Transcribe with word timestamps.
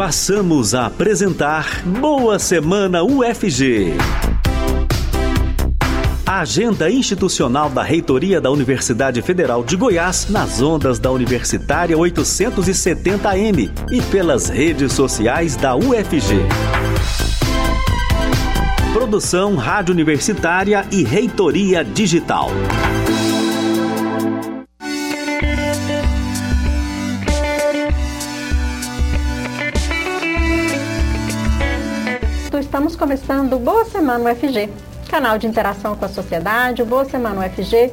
Passamos 0.00 0.74
a 0.74 0.86
apresentar 0.86 1.82
Boa 1.84 2.38
Semana 2.38 3.02
UFG. 3.02 3.92
A 6.24 6.40
agenda 6.40 6.90
institucional 6.90 7.68
da 7.68 7.82
Reitoria 7.82 8.40
da 8.40 8.50
Universidade 8.50 9.20
Federal 9.20 9.62
de 9.62 9.76
Goiás 9.76 10.26
nas 10.30 10.62
ondas 10.62 10.98
da 10.98 11.10
Universitária 11.10 11.94
870M 11.98 13.70
e 13.92 14.00
pelas 14.10 14.48
redes 14.48 14.94
sociais 14.94 15.54
da 15.54 15.76
UFG. 15.76 16.46
Produção 18.94 19.54
Rádio 19.54 19.92
Universitária 19.92 20.86
e 20.90 21.04
Reitoria 21.04 21.84
Digital. 21.84 22.48
Começando 33.00 33.58
Boa 33.58 33.86
Semana 33.86 34.30
UFG, 34.30 34.68
canal 35.08 35.38
de 35.38 35.46
interação 35.46 35.96
com 35.96 36.04
a 36.04 36.08
sociedade. 36.08 36.82
O 36.82 36.84
Boa 36.84 37.06
Semana 37.06 37.46
UFG 37.46 37.90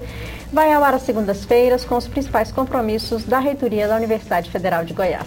vai 0.52 0.73
ao 0.73 0.83
ar 0.83 0.95
às 0.95 1.03
segundas-feiras 1.03 1.85
com 1.85 1.95
os 1.95 2.09
principais 2.09 2.52
compromissos 2.52 3.23
da 3.23 3.39
Reitoria 3.39 3.88
da 3.88 3.95
Universidade 3.95 4.52
Federal 4.52 4.83
de 4.83 4.93
Goiás. 4.93 5.25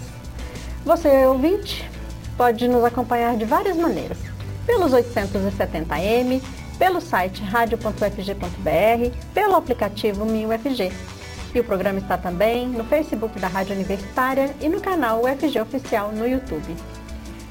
Você, 0.85 1.25
ouvinte, 1.25 1.91
pode 2.37 2.69
nos 2.69 2.85
acompanhar 2.85 3.39
de 3.39 3.47
várias 3.47 3.75
maneiras 3.75 4.19
pelos 4.67 4.93
870M, 4.93 6.43
pelo 6.79 7.01
site 7.01 7.43
radio.ufg.br, 7.43 9.17
pelo 9.33 9.57
aplicativo 9.57 10.27
MinUFG. 10.27 10.93
E 11.55 11.59
o 11.59 11.65
programa 11.65 12.01
está 12.01 12.19
também 12.19 12.69
no 12.69 12.85
Facebook 12.85 13.41
da 13.41 13.49
Rádio 13.49 13.75
Universitária 13.75 14.55
e 14.61 14.69
no 14.69 14.79
canal 14.79 15.23
UFG 15.25 15.59
Oficial 15.59 16.13
no 16.13 16.29
YouTube. 16.29 16.77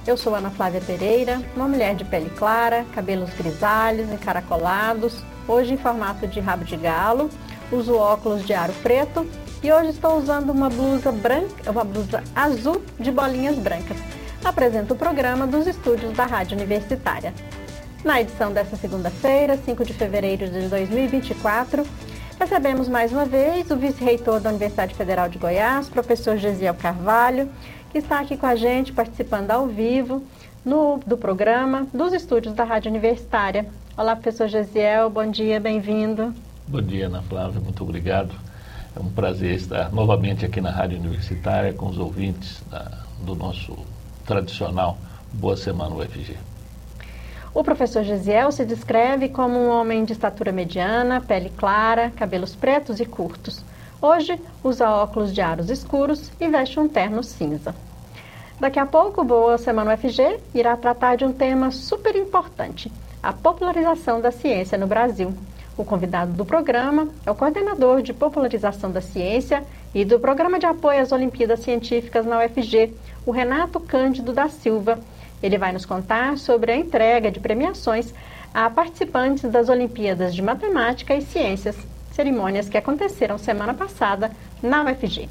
Eu 0.08 0.18
sou 0.18 0.34
Ana 0.34 0.50
Flávia 0.50 0.82
Pereira, 0.82 1.42
uma 1.56 1.68
mulher 1.68 1.96
de 1.96 2.06
pele 2.06 2.30
clara, 2.32 2.86
cabelos 2.94 3.30
grisalhos, 3.34 4.12
encaracolados, 4.12 5.24
hoje 5.48 5.74
em 5.74 5.78
formato 5.78 6.28
de 6.28 6.40
rabo 6.40 6.64
de 6.64 6.78
galo, 6.78 7.30
uso 7.72 7.96
óculos 7.96 8.46
de 8.46 8.54
aro 8.54 8.74
preto 8.82 9.28
e 9.62 9.72
hoje 9.72 9.90
estou 9.90 10.18
usando 10.18 10.50
uma 10.52 10.70
blusa 10.70 11.12
branca, 11.12 11.70
uma 11.70 11.84
blusa 11.84 12.24
azul 12.36 12.82
de 13.00 13.12
bolinhas 13.12 13.58
brancas 13.58 13.98
apresenta 14.44 14.94
o 14.94 14.98
programa 14.98 15.46
dos 15.46 15.68
estúdios 15.68 16.14
da 16.14 16.26
Rádio 16.26 16.58
Universitária. 16.58 17.34
Na 18.04 18.22
edição 18.22 18.52
desta 18.52 18.78
segunda-feira, 18.78 19.58
5 19.58 19.84
de 19.84 19.94
fevereiro 19.94 20.48
de 20.48 20.68
2024, 20.70 21.86
recebemos 22.40 22.88
mais 22.88 23.12
uma 23.12 23.26
vez 23.26 23.70
o 23.70 23.76
vice-reitor 23.76 24.40
da 24.40 24.50
Universidade 24.50 24.96
Federal 24.96 25.28
de 25.28 25.38
Goiás, 25.38 25.90
professor 25.90 26.38
Gesiel 26.38 26.74
Carvalho, 26.74 27.50
que 27.90 27.98
está 27.98 28.20
aqui 28.20 28.38
com 28.38 28.46
a 28.46 28.56
gente 28.56 28.94
participando 28.94 29.50
ao 29.50 29.66
vivo 29.66 30.24
no, 30.64 31.00
do 31.06 31.18
programa 31.18 31.88
dos 31.92 32.14
estúdios 32.14 32.54
da 32.54 32.64
Rádio 32.64 32.92
Universitária. 32.92 33.66
Olá, 33.98 34.16
professor 34.16 34.48
Gesiel, 34.48 35.10
bom 35.10 35.26
dia, 35.26 35.60
bem-vindo. 35.60 36.34
Bom 36.68 36.82
dia, 36.82 37.08
Ana 37.08 37.24
Flávia, 37.24 37.60
muito 37.60 37.84
obrigado. 37.84 38.32
É 38.96 39.00
um 39.00 39.10
prazer 39.10 39.56
estar 39.56 39.92
novamente 39.92 40.46
aqui 40.46 40.62
na 40.62 40.70
Rádio 40.70 41.00
Universitária 41.00 41.74
com 41.74 41.88
os 41.88 41.98
ouvintes 41.98 42.62
da, 42.70 43.00
do 43.22 43.34
nosso 43.34 43.76
tradicional 44.24 44.98
Boa 45.34 45.58
Semana 45.58 45.96
UFG. 45.96 46.38
O 47.54 47.64
professor 47.64 48.04
Gesiel 48.04 48.52
se 48.52 48.64
descreve 48.64 49.30
como 49.30 49.58
um 49.58 49.70
homem 49.70 50.06
de 50.06 50.14
estatura 50.14 50.52
mediana, 50.52 51.20
pele 51.20 51.50
clara, 51.58 52.12
cabelos 52.12 52.56
pretos 52.56 53.00
e 53.00 53.06
curtos. 53.06 53.64
Hoje 54.02 54.40
usa 54.64 54.90
óculos 54.90 55.34
de 55.34 55.42
aros 55.42 55.70
escuros 55.70 56.32
e 56.40 56.48
veste 56.48 56.80
um 56.80 56.88
terno 56.88 57.22
cinza. 57.22 57.76
Daqui 58.58 58.80
a 58.80 58.86
pouco, 58.86 59.26
Boa 59.26 59.58
Semana 59.58 59.94
UFG 59.94 60.40
irá 60.56 60.78
tratar 60.78 61.18
de 61.18 61.26
um 61.26 61.34
tema 61.34 61.70
super 61.70 62.16
importante: 62.16 62.90
a 63.22 63.34
popularização 63.34 64.22
da 64.22 64.32
ciência 64.32 64.78
no 64.78 64.88
Brasil. 64.88 65.34
O 65.78 65.84
convidado 65.84 66.32
do 66.32 66.46
programa 66.46 67.10
é 67.26 67.32
o 67.32 67.36
coordenador 67.36 68.02
de 68.02 68.14
popularização 68.14 68.90
da 68.90 69.02
ciência 69.02 69.66
e 69.94 70.06
do 70.06 70.18
Programa 70.18 70.60
de 70.60 70.66
Apoio 70.66 71.02
às 71.02 71.12
Olimpíadas 71.12 71.60
Científicas 71.60 72.26
na 72.26 72.40
UFG, 72.40 72.94
o 73.26 73.32
Renato 73.32 73.82
Cândido 73.82 74.32
da 74.32 74.48
Silva. 74.48 74.98
Ele 75.44 75.58
vai 75.58 75.74
nos 75.74 75.86
contar 75.86 76.38
sobre 76.38 76.72
a 76.72 76.78
entrega 76.78 77.30
de 77.30 77.42
premiações 77.42 78.14
a 78.54 78.70
participantes 78.70 79.50
das 79.52 79.68
Olimpíadas 79.68 80.34
de 80.34 80.42
Matemática 80.42 81.14
e 81.14 81.22
Ciências, 81.22 81.76
cerimônias 82.20 82.68
que 82.68 82.78
aconteceram 82.78 83.38
semana 83.38 83.74
passada 83.74 84.30
na 84.62 84.84
UFG. 84.84 85.30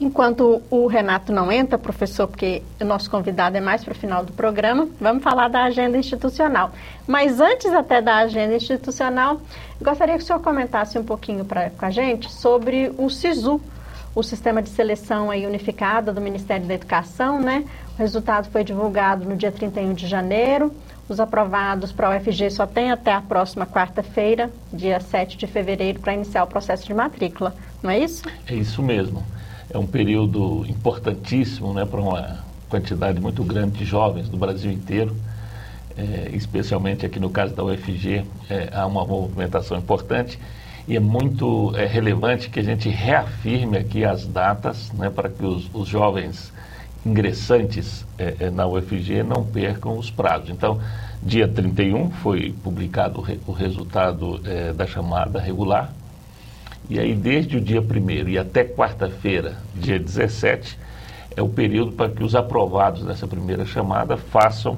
Enquanto 0.00 0.60
o 0.68 0.88
Renato 0.88 1.32
não 1.32 1.52
entra, 1.52 1.78
professor, 1.78 2.26
porque 2.26 2.64
o 2.80 2.84
nosso 2.84 3.08
convidado 3.08 3.56
é 3.56 3.60
mais 3.60 3.84
para 3.84 3.92
o 3.92 3.94
final 3.94 4.24
do 4.24 4.32
programa, 4.32 4.88
vamos 5.00 5.22
falar 5.22 5.46
da 5.46 5.62
agenda 5.62 5.96
institucional. 5.96 6.72
Mas 7.06 7.38
antes 7.38 7.72
até 7.72 8.02
da 8.02 8.16
agenda 8.16 8.56
institucional, 8.56 9.40
gostaria 9.80 10.16
que 10.16 10.24
o 10.24 10.26
senhor 10.26 10.40
comentasse 10.40 10.98
um 10.98 11.04
pouquinho 11.04 11.44
pra, 11.44 11.70
com 11.70 11.86
a 11.86 11.90
gente 11.90 12.32
sobre 12.32 12.92
o 12.98 13.08
SISU, 13.08 13.60
o 14.16 14.22
sistema 14.24 14.60
de 14.60 14.70
seleção 14.70 15.30
aí 15.30 15.46
unificada 15.46 16.12
do 16.12 16.20
Ministério 16.20 16.66
da 16.66 16.74
Educação, 16.74 17.40
né? 17.40 17.64
O 17.96 17.98
resultado 17.98 18.50
foi 18.50 18.64
divulgado 18.64 19.24
no 19.24 19.36
dia 19.36 19.52
31 19.52 19.94
de 19.94 20.08
janeiro. 20.08 20.74
Os 21.12 21.20
aprovados 21.20 21.92
para 21.92 22.08
a 22.08 22.16
UFG 22.16 22.50
só 22.50 22.66
tem 22.66 22.90
até 22.90 23.12
a 23.12 23.20
próxima 23.20 23.66
quarta-feira, 23.66 24.50
dia 24.72 24.98
7 24.98 25.36
de 25.36 25.46
fevereiro, 25.46 26.00
para 26.00 26.14
iniciar 26.14 26.42
o 26.42 26.46
processo 26.46 26.86
de 26.86 26.94
matrícula, 26.94 27.54
não 27.82 27.90
é 27.90 27.98
isso? 27.98 28.22
É 28.46 28.54
isso 28.54 28.82
mesmo. 28.82 29.22
É 29.68 29.76
um 29.76 29.86
período 29.86 30.64
importantíssimo 30.66 31.74
né, 31.74 31.84
para 31.84 32.00
uma 32.00 32.38
quantidade 32.66 33.20
muito 33.20 33.44
grande 33.44 33.72
de 33.72 33.84
jovens 33.84 34.26
do 34.26 34.38
Brasil 34.38 34.72
inteiro, 34.72 35.14
é, 35.98 36.30
especialmente 36.32 37.04
aqui 37.04 37.20
no 37.20 37.28
caso 37.28 37.54
da 37.54 37.62
UFG, 37.62 38.24
é, 38.48 38.70
há 38.72 38.86
uma 38.86 39.04
movimentação 39.04 39.76
importante 39.76 40.38
e 40.88 40.96
é 40.96 41.00
muito 41.00 41.76
é, 41.76 41.84
relevante 41.84 42.48
que 42.48 42.58
a 42.58 42.64
gente 42.64 42.88
reafirme 42.88 43.76
aqui 43.76 44.02
as 44.02 44.26
datas 44.26 44.90
né, 44.92 45.10
para 45.10 45.28
que 45.28 45.44
os, 45.44 45.68
os 45.74 45.86
jovens 45.86 46.50
ingressantes 47.04 48.06
é, 48.18 48.36
é, 48.40 48.50
na 48.50 48.66
UFG 48.66 49.22
não 49.22 49.44
percam 49.44 49.98
os 49.98 50.10
prazos. 50.10 50.50
Então, 50.50 50.80
dia 51.22 51.48
31 51.48 52.10
foi 52.10 52.54
publicado 52.62 53.20
o, 53.20 53.22
re, 53.22 53.40
o 53.46 53.52
resultado 53.52 54.40
é, 54.44 54.72
da 54.72 54.86
chamada 54.86 55.40
regular, 55.40 55.92
e 56.90 56.98
aí, 56.98 57.14
desde 57.14 57.56
o 57.56 57.60
dia 57.60 57.80
1 57.80 58.28
e 58.28 58.38
até 58.38 58.64
quarta-feira, 58.64 59.56
dia 59.74 59.98
17, 59.98 60.78
é 61.36 61.40
o 61.40 61.48
período 61.48 61.92
para 61.92 62.10
que 62.10 62.22
os 62.22 62.34
aprovados 62.34 63.04
dessa 63.04 63.26
primeira 63.26 63.64
chamada 63.64 64.16
façam 64.16 64.76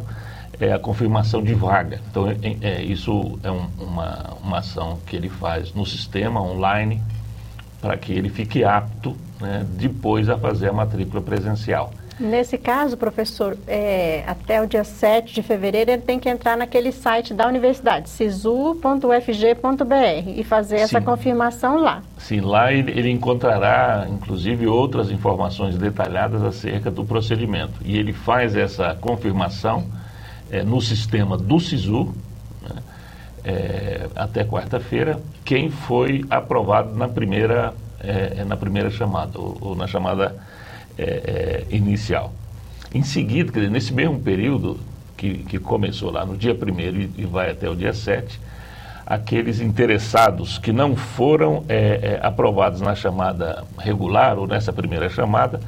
é, 0.60 0.72
a 0.72 0.78
confirmação 0.78 1.42
de 1.42 1.54
vaga. 1.54 2.00
Então, 2.10 2.28
é, 2.28 2.36
é, 2.60 2.82
isso 2.82 3.38
é 3.42 3.50
um, 3.50 3.66
uma, 3.78 4.36
uma 4.42 4.58
ação 4.58 4.98
que 5.06 5.16
ele 5.16 5.28
faz 5.28 5.72
no 5.72 5.84
sistema 5.84 6.40
online 6.40 7.02
para 7.80 7.96
que 7.96 8.12
ele 8.12 8.28
fique 8.28 8.62
apto 8.62 9.16
né, 9.40 9.66
depois 9.70 10.28
a 10.28 10.38
fazer 10.38 10.68
a 10.68 10.72
matrícula 10.72 11.20
presencial. 11.20 11.92
Nesse 12.18 12.56
caso, 12.56 12.96
professor, 12.96 13.58
é, 13.66 14.22
até 14.26 14.62
o 14.62 14.66
dia 14.66 14.84
7 14.84 15.34
de 15.34 15.42
fevereiro 15.42 15.90
ele 15.90 16.02
tem 16.02 16.18
que 16.18 16.28
entrar 16.28 16.56
naquele 16.56 16.92
site 16.92 17.34
da 17.34 17.46
universidade, 17.48 18.08
sisu.ufg.br 18.08 18.78
e 20.28 20.44
fazer 20.44 20.78
Sim. 20.78 20.84
essa 20.84 21.00
confirmação 21.00 21.78
lá. 21.78 22.02
Sim, 22.18 22.40
lá 22.40 22.72
ele, 22.72 22.92
ele, 22.92 23.10
encontrará, 23.10 24.06
inclusive, 24.08 24.66
outras 24.66 25.10
informações 25.10 25.76
detalhadas 25.76 26.42
acerca 26.42 26.88
do 26.88 27.04
procedimento. 27.04 27.74
E 27.84 27.98
ele 27.98 28.12
faz 28.12 28.54
essa 28.54 28.94
confirmação 28.94 29.84
é, 30.50 30.62
no 30.62 30.80
sistema 30.80 31.36
do 31.36 31.58
SISU, 31.58 32.14
né, 32.62 32.82
é, 33.44 34.06
até 34.14 34.44
quarta-feira, 34.44 35.20
quem 35.44 35.68
foi 35.68 36.24
aprovado 36.30 36.94
na 36.94 37.08
primeira, 37.08 37.74
é, 37.98 38.44
na 38.44 38.56
primeira 38.56 38.88
chamada, 38.88 39.36
ou, 39.36 39.58
ou 39.60 39.74
na 39.74 39.88
chamada 39.88 40.32
é, 40.98 41.64
é, 41.70 41.74
inicial. 41.74 42.32
Em 42.92 43.02
seguida, 43.02 43.52
dizer, 43.52 43.70
nesse 43.70 43.92
mesmo 43.92 44.20
período 44.20 44.78
que, 45.16 45.38
que 45.38 45.58
começou 45.58 46.10
lá 46.10 46.24
no 46.24 46.36
dia 46.36 46.54
1 46.54 46.80
e, 46.80 47.10
e 47.18 47.24
vai 47.24 47.50
até 47.50 47.68
o 47.68 47.74
dia 47.74 47.92
7, 47.92 48.40
aqueles 49.06 49.60
interessados 49.60 50.58
que 50.58 50.72
não 50.72 50.96
foram 50.96 51.64
é, 51.68 52.18
é, 52.22 52.26
aprovados 52.26 52.80
na 52.80 52.94
chamada 52.94 53.64
regular 53.78 54.38
ou 54.38 54.46
nessa 54.46 54.72
primeira 54.72 55.08
chamada 55.08 55.60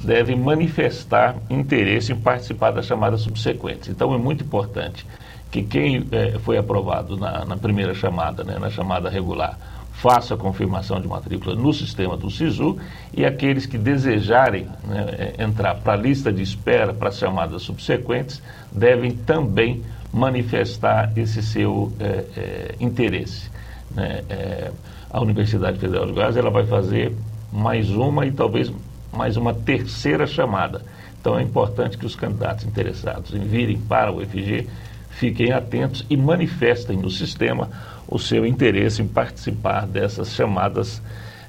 devem 0.00 0.36
manifestar 0.36 1.34
interesse 1.48 2.12
em 2.12 2.16
participar 2.16 2.70
das 2.70 2.86
chamadas 2.86 3.22
subsequentes. 3.22 3.88
Então 3.88 4.14
é 4.14 4.18
muito 4.18 4.44
importante 4.44 5.06
que 5.50 5.62
quem 5.62 6.06
é, 6.12 6.38
foi 6.40 6.58
aprovado 6.58 7.16
na, 7.16 7.44
na 7.44 7.56
primeira 7.56 7.94
chamada, 7.94 8.44
né, 8.44 8.58
na 8.58 8.70
chamada 8.70 9.08
regular, 9.08 9.58
faça 9.94 10.34
a 10.34 10.36
confirmação 10.36 11.00
de 11.00 11.06
matrícula 11.06 11.54
no 11.54 11.72
sistema 11.72 12.16
do 12.16 12.30
SISU 12.30 12.76
e 13.12 13.24
aqueles 13.24 13.64
que 13.64 13.78
desejarem 13.78 14.66
né, 14.86 15.34
é, 15.38 15.42
entrar 15.42 15.76
para 15.76 15.94
a 15.94 15.96
lista 15.96 16.32
de 16.32 16.42
espera 16.42 16.92
para 16.92 17.08
as 17.08 17.18
chamadas 17.18 17.62
subsequentes 17.62 18.42
devem 18.72 19.12
também 19.12 19.82
manifestar 20.12 21.12
esse 21.16 21.42
seu 21.42 21.92
é, 21.98 22.04
é, 22.36 22.74
interesse. 22.80 23.50
Né? 23.94 24.22
É, 24.28 24.72
a 25.10 25.20
Universidade 25.22 25.78
Federal 25.78 26.06
de 26.06 26.12
Goiás 26.12 26.36
ela 26.36 26.50
vai 26.50 26.66
fazer 26.66 27.14
mais 27.52 27.88
uma 27.90 28.26
e 28.26 28.32
talvez 28.32 28.72
mais 29.12 29.36
uma 29.36 29.54
terceira 29.54 30.26
chamada. 30.26 30.82
Então 31.20 31.38
é 31.38 31.42
importante 31.42 31.96
que 31.96 32.04
os 32.04 32.16
candidatos 32.16 32.64
interessados 32.64 33.32
em 33.32 33.44
virem 33.44 33.78
para 33.78 34.12
o 34.12 34.18
UFG 34.18 34.68
fiquem 35.10 35.52
atentos 35.52 36.04
e 36.10 36.16
manifestem 36.16 36.96
no 36.96 37.08
sistema 37.08 37.70
o 38.08 38.18
seu 38.18 38.46
interesse 38.46 39.02
em 39.02 39.06
participar 39.06 39.86
dessas 39.86 40.34
chamadas 40.34 41.00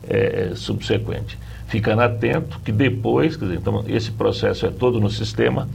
é, 0.08 0.52
subsequentes. 0.56 1.38
Ficando 1.68 2.02
atento 2.02 2.60
que 2.64 2.72
depois, 2.72 3.38
dizer, 3.38 3.56
então 3.56 3.84
esse 3.88 4.12
processo 4.12 4.66
é 4.66 4.72
todo 4.72 5.00
no 5.00 5.10
sistema 5.10 5.68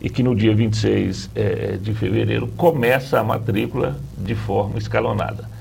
e 0.00 0.08
que 0.08 0.22
no 0.22 0.34
dia 0.34 0.54
26 0.54 1.30
é, 1.34 1.78
de 1.80 1.92
fevereiro 1.94 2.46
começa 2.48 3.20
a 3.20 3.24
matrícula 3.24 3.96
de 4.16 4.34
forma 4.34 4.78
escalonada. 4.78 5.51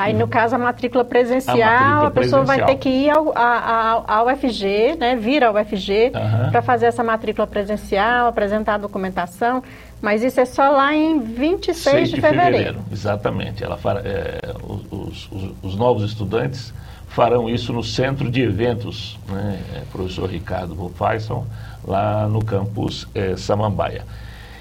Aí, 0.00 0.14
no 0.14 0.26
caso, 0.26 0.54
a 0.54 0.58
matrícula 0.58 1.04
presencial, 1.04 1.60
a, 1.60 1.80
matrícula 1.80 2.06
a 2.06 2.10
pessoa 2.10 2.44
presencial. 2.44 2.46
vai 2.46 2.74
ter 2.74 2.76
que 2.76 2.88
ir 2.88 3.10
ao, 3.10 3.36
ao, 3.36 4.04
ao 4.08 4.26
UFG, 4.28 4.96
né, 4.98 5.14
vir 5.14 5.44
ao 5.44 5.54
UFG, 5.54 6.12
uhum. 6.14 6.50
para 6.50 6.62
fazer 6.62 6.86
essa 6.86 7.04
matrícula 7.04 7.46
presencial, 7.46 8.26
apresentar 8.28 8.76
a 8.76 8.78
documentação. 8.78 9.62
Mas 10.00 10.22
isso 10.22 10.40
é 10.40 10.46
só 10.46 10.70
lá 10.70 10.94
em 10.94 11.20
26 11.20 12.08
de, 12.08 12.14
de 12.14 12.20
fevereiro. 12.22 12.56
fevereiro. 12.56 12.78
Exatamente. 12.90 13.62
Ela 13.62 13.78
é, 14.02 14.54
os, 14.62 15.28
os, 15.30 15.52
os, 15.62 15.76
novos 15.76 16.02
estudantes 16.02 16.72
farão 17.08 17.50
isso 17.50 17.70
no 17.70 17.84
centro 17.84 18.30
de 18.30 18.40
eventos, 18.40 19.18
né, 19.28 19.60
é, 19.74 19.80
professor 19.92 20.30
Ricardo 20.30 20.74
Wolfaison, 20.74 21.46
lá 21.86 22.26
no 22.26 22.42
campus 22.42 23.06
é, 23.14 23.36
Samambaia. 23.36 24.06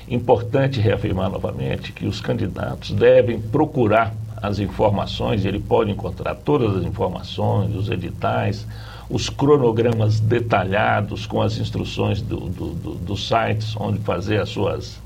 Importante 0.09 0.81
reafirmar 0.81 1.29
novamente 1.29 1.93
que 1.93 2.05
os 2.05 2.19
candidatos 2.19 2.91
devem 2.91 3.39
procurar 3.39 4.13
as 4.41 4.59
informações, 4.59 5.45
ele 5.45 5.59
pode 5.59 5.91
encontrar 5.91 6.35
todas 6.35 6.77
as 6.77 6.83
informações, 6.83 7.75
os 7.75 7.89
editais, 7.89 8.65
os 9.09 9.29
cronogramas 9.29 10.19
detalhados 10.19 11.25
com 11.25 11.41
as 11.41 11.57
instruções 11.57 12.21
do, 12.21 12.37
do, 12.41 12.73
do, 12.73 12.95
dos 12.95 13.27
sites 13.27 13.75
onde 13.75 13.99
fazer 13.99 14.39
as 14.39 14.49
suas, 14.49 14.99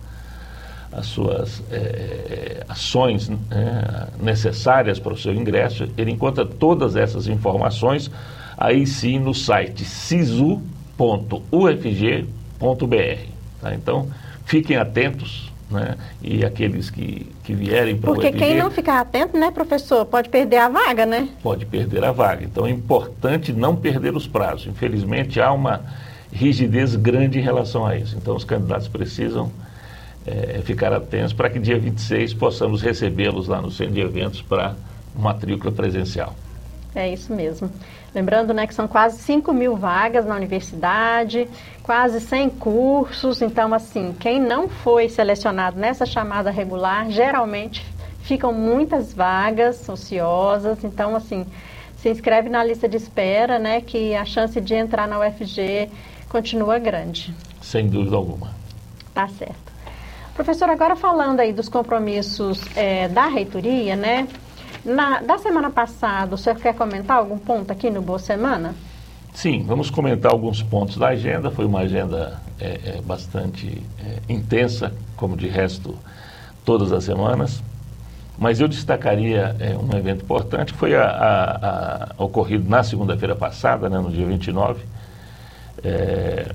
as 0.91 1.05
suas 1.05 1.63
é, 1.71 2.65
ações 2.67 3.29
né, 3.29 4.07
necessárias 4.19 4.99
para 4.99 5.13
o 5.13 5.17
seu 5.17 5.33
ingresso. 5.33 5.87
Ele 5.97 6.11
encontra 6.11 6.45
todas 6.45 6.95
essas 6.95 7.27
informações 7.27 8.11
aí 8.57 8.85
sim 8.85 9.19
no 9.19 9.33
site 9.33 9.85
sisu.ufg.br. 9.85 10.63
Tá? 13.61 13.73
Então, 13.73 14.09
fiquem 14.45 14.75
atentos 14.75 15.52
né? 15.73 15.97
E 16.21 16.45
aqueles 16.45 16.89
que, 16.89 17.27
que 17.43 17.53
vierem 17.53 17.97
para 17.97 18.11
o 18.11 18.13
Porque 18.13 18.31
quem 18.31 18.55
não 18.55 18.71
ficar 18.71 18.99
atento, 18.99 19.37
né, 19.37 19.51
professor, 19.51 20.05
pode 20.05 20.29
perder 20.29 20.57
a 20.57 20.69
vaga, 20.69 21.05
né? 21.05 21.27
Pode 21.41 21.65
perder 21.65 22.03
a 22.03 22.11
vaga. 22.11 22.45
Então 22.45 22.65
é 22.65 22.69
importante 22.69 23.51
não 23.51 23.75
perder 23.75 24.15
os 24.15 24.27
prazos. 24.27 24.67
Infelizmente 24.67 25.41
há 25.41 25.51
uma 25.51 25.81
rigidez 26.31 26.95
grande 26.95 27.39
em 27.39 27.41
relação 27.41 27.85
a 27.85 27.97
isso. 27.97 28.15
Então 28.15 28.35
os 28.35 28.45
candidatos 28.45 28.87
precisam 28.87 29.51
é, 30.25 30.61
ficar 30.63 30.93
atentos 30.93 31.33
para 31.33 31.49
que 31.49 31.59
dia 31.59 31.77
26 31.77 32.33
possamos 32.33 32.81
recebê-los 32.81 33.47
lá 33.47 33.61
no 33.61 33.69
centro 33.71 33.93
de 33.93 34.01
eventos 34.01 34.41
para 34.41 34.75
matrícula 35.15 35.71
presencial. 35.71 36.35
É 36.95 37.11
isso 37.11 37.33
mesmo. 37.33 37.69
Lembrando 38.13 38.53
né, 38.53 38.67
que 38.67 38.75
são 38.75 38.87
quase 38.87 39.17
5 39.19 39.51
mil 39.53 39.75
vagas 39.75 40.25
na 40.25 40.35
universidade, 40.35 41.47
quase 41.81 42.21
100 42.21 42.49
cursos. 42.51 43.41
Então, 43.41 43.73
assim, 43.73 44.15
quem 44.19 44.39
não 44.39 44.69
foi 44.69 45.09
selecionado 45.09 45.79
nessa 45.79 46.05
chamada 46.05 46.51
regular, 46.51 47.09
geralmente 47.09 47.83
ficam 48.21 48.53
muitas 48.53 49.13
vagas 49.13 49.89
ociosas. 49.89 50.83
Então, 50.83 51.15
assim, 51.15 51.45
se 51.97 52.09
inscreve 52.09 52.49
na 52.49 52.63
lista 52.63 52.87
de 52.87 52.97
espera, 52.97 53.57
né, 53.57 53.81
que 53.81 54.15
a 54.15 54.25
chance 54.25 54.61
de 54.61 54.75
entrar 54.75 55.07
na 55.07 55.19
UFG 55.19 55.89
continua 56.29 56.77
grande. 56.77 57.33
Sem 57.61 57.87
dúvida 57.87 58.15
alguma. 58.15 58.51
Tá 59.13 59.27
certo. 59.27 59.73
Professor, 60.35 60.69
agora 60.69 60.95
falando 60.95 61.39
aí 61.39 61.53
dos 61.53 61.69
compromissos 61.69 62.59
é, 62.75 63.07
da 63.07 63.27
reitoria, 63.27 63.95
né? 63.95 64.27
Na, 64.85 65.21
da 65.21 65.37
semana 65.37 65.69
passada, 65.69 66.35
o 66.35 66.37
senhor 66.37 66.57
quer 66.57 66.75
comentar 66.75 67.17
algum 67.17 67.37
ponto 67.37 67.71
aqui 67.71 67.89
no 67.89 68.01
Boa 68.01 68.19
Semana? 68.19 68.75
Sim, 69.33 69.63
vamos 69.65 69.89
comentar 69.89 70.31
alguns 70.31 70.61
pontos 70.61 70.97
da 70.97 71.07
agenda. 71.07 71.49
Foi 71.49 71.65
uma 71.65 71.79
agenda 71.79 72.39
é, 72.59 72.97
é, 72.97 73.01
bastante 73.01 73.81
é, 73.99 74.31
intensa, 74.31 74.93
como 75.15 75.37
de 75.37 75.47
resto 75.47 75.97
todas 76.65 76.91
as 76.91 77.05
semanas. 77.05 77.63
Mas 78.37 78.59
eu 78.59 78.67
destacaria 78.67 79.55
é, 79.59 79.77
um 79.77 79.95
evento 79.97 80.23
importante, 80.23 80.73
que 80.73 80.79
foi 80.79 80.95
a, 80.95 81.05
a, 81.05 82.11
a, 82.17 82.23
ocorrido 82.23 82.69
na 82.69 82.83
segunda-feira 82.83 83.35
passada, 83.35 83.89
né, 83.89 83.99
no 83.99 84.11
dia 84.11 84.25
29, 84.25 84.83
é, 85.83 86.53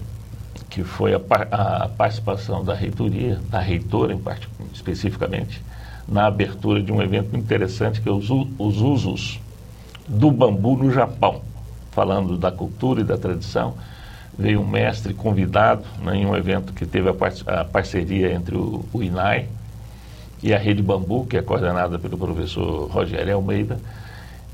que 0.69 0.85
foi 0.85 1.15
a, 1.15 1.21
a, 1.51 1.89
participação 1.89 2.63
da 2.63 2.75
reitoria, 2.75 3.41
da 3.49 3.59
reitora 3.59 4.13
em 4.13 4.19
parte, 4.19 4.49
especificamente, 4.75 5.63
na 6.09 6.27
abertura 6.27 6.83
de 6.83 6.91
um 6.91 7.03
evento 7.03 7.37
interessante 7.37 8.01
que 8.01 8.09
é 8.09 8.13
os, 8.13 8.31
os 8.31 8.81
usos 8.81 9.41
do 10.09 10.31
bambu 10.31 10.77
no 10.77 10.91
Japão. 10.91 11.43
Falando 11.93 12.39
da 12.39 12.51
cultura 12.51 13.01
e 13.01 13.05
da 13.05 13.19
tradição, 13.19 13.75
veio 14.39 14.61
um 14.61 14.67
mestre 14.67 15.13
convidado 15.13 15.85
né, 16.03 16.17
em 16.17 16.25
um 16.25 16.35
evento 16.35 16.73
que 16.73 16.87
teve 16.87 17.09
a, 17.09 17.15
par 17.15 17.33
a 17.47 17.65
parceria 17.65 18.33
entre 18.33 18.57
o, 18.57 18.85
o, 18.93 19.03
INAI 19.03 19.49
e 20.43 20.55
a 20.55 20.59
Rede 20.59 20.83
Bambu, 20.83 21.27
que 21.27 21.37
é 21.37 21.43
coordenada 21.43 21.99
pelo 21.99 22.17
professor 22.17 22.89
Rogério 22.89 23.35
Almeida. 23.35 23.79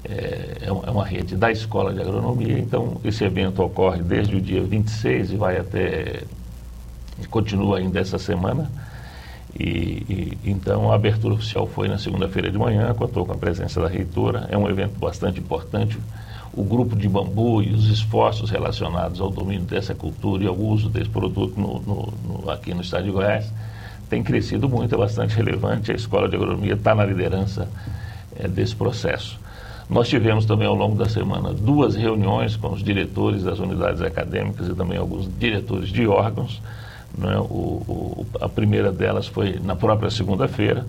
É, 0.05 0.59
é, 0.63 0.67
é 0.67 0.91
uma 0.91 1.05
rede 1.05 1.37
da 1.37 1.51
Escola 1.51 1.93
de 1.93 2.01
Agronomia, 2.01 2.59
então 2.59 3.01
esse 3.05 3.25
evento 3.25 3.63
ocorre 3.63 4.03
desde 4.03 4.37
o 4.37 4.41
dia 4.41 4.63
26 4.63 5.33
e 5.33 5.37
vai 5.37 5.59
até. 5.59 6.23
continua 7.31 7.79
ainda 7.79 8.01
essa 8.01 8.19
semana. 8.19 8.71
E, 9.59 9.65
e, 9.65 10.39
então 10.45 10.91
a 10.91 10.95
abertura 10.95 11.35
oficial 11.35 11.67
foi 11.67 11.89
na 11.89 11.99
segunda-feira 11.99 12.51
de 12.51 12.59
manhã, 12.59 12.93
contou 12.95 13.25
com 13.25 13.33
a 13.33 13.37
presença 13.37 13.81
da 13.81 13.89
reitora. 13.89 14.49
É 14.51 14.59
um 14.59 14.69
evento 14.69 14.99
bastante 14.99 15.39
importante. 15.39 15.99
O 16.53 16.63
grupo 16.63 16.97
de 16.97 17.09
bambu 17.09 17.63
e 17.63 17.73
os 17.73 17.89
esforços 17.89 18.51
relacionados 18.51 19.21
ao 19.21 19.31
domínio 19.31 19.65
dessa 19.65 19.95
cultura 19.95 20.45
e 20.45 20.47
ao 20.47 20.57
uso 20.57 20.89
desse 20.89 21.11
produto 21.11 21.59
no, 21.59 21.81
no, 21.81 22.13
no, 22.43 22.51
aqui 22.51 22.73
no 22.75 22.81
estado 22.81 23.05
de 23.05 23.11
Goiás 23.11 23.53
tem 24.09 24.23
crescido 24.23 24.69
muito, 24.69 24.95
é 24.95 24.99
bastante 24.99 25.35
relevante. 25.35 25.91
A 25.91 25.95
Escola 25.95 26.29
de 26.29 26.37
Agronomia 26.37 26.75
está 26.75 26.95
na 26.95 27.05
liderança 27.05 27.69
é, 28.37 28.47
desse 28.47 28.75
processo. 28.77 29.39
Nós 29.89 30.09
tivemos 30.09 30.47
também 30.47 30.67
ao 30.67 30.75
longo 30.75 30.97
da 30.97 31.09
semana 31.09 31.53
duas 31.53 31.95
reuniões 31.95 32.57
com 32.57 32.73
os 32.73 32.83
diretores 32.83 33.43
das 33.43 33.59
unidades 33.59 34.01
acadêmicas 34.01 34.69
e 34.69 34.75
também 34.75 34.97
alguns 34.97 35.29
diretores 35.39 35.89
de 35.91 36.07
órgãos 36.07 36.61
né? 37.17 37.37
O, 37.39 37.45
o, 37.45 38.27
a 38.41 38.49
primeira 38.49 38.93
delas 38.93 39.27
foi 39.27 39.59
na 39.63 39.77
própria 39.77 40.11
segunda-feira 40.11 40.85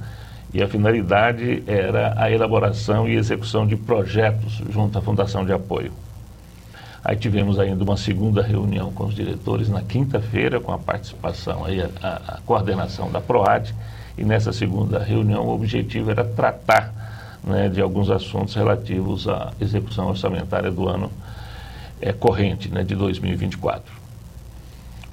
e 0.53 0.63
a 0.63 0.67
finalidade 0.67 1.63
era 1.67 2.13
a 2.17 2.31
elaboração 2.31 3.07
e 3.07 3.15
execução 3.15 3.67
de 3.67 3.75
projetos 3.75 4.61
junto 4.69 4.97
à 4.97 5.01
Fundação 5.01 5.45
de 5.45 5.51
Apoio. 5.51 5.91
Aí 7.03 7.15
tivemos 7.15 7.59
ainda 7.59 7.83
uma 7.83 7.97
segunda 7.97 8.41
reunião 8.41 8.91
com 8.91 9.05
os 9.05 9.13
diretores 9.13 9.69
na 9.69 9.81
quinta-feira, 9.81 10.59
com 10.59 10.71
a 10.71 10.77
participação, 10.79 11.63
aí 11.63 11.79
a, 11.81 11.87
a, 12.01 12.39
coordenação 12.45 13.11
da 13.11 13.21
PROAD, 13.21 13.75
e 14.17 14.23
nessa 14.23 14.51
segunda 14.51 14.97
reunião 14.97 15.45
o 15.45 15.53
objetivo 15.53 16.09
era 16.09 16.23
tratar 16.23 16.91
né, 17.43 17.69
de 17.69 17.79
alguns 17.79 18.09
assuntos 18.09 18.55
relativos 18.55 19.27
à 19.27 19.51
execução 19.61 20.07
orçamentária 20.07 20.71
do 20.71 20.87
ano 20.87 21.11
é, 22.01 22.11
corrente, 22.11 22.69
né, 22.69 22.83
de 22.83 22.95
2024. 22.95 24.04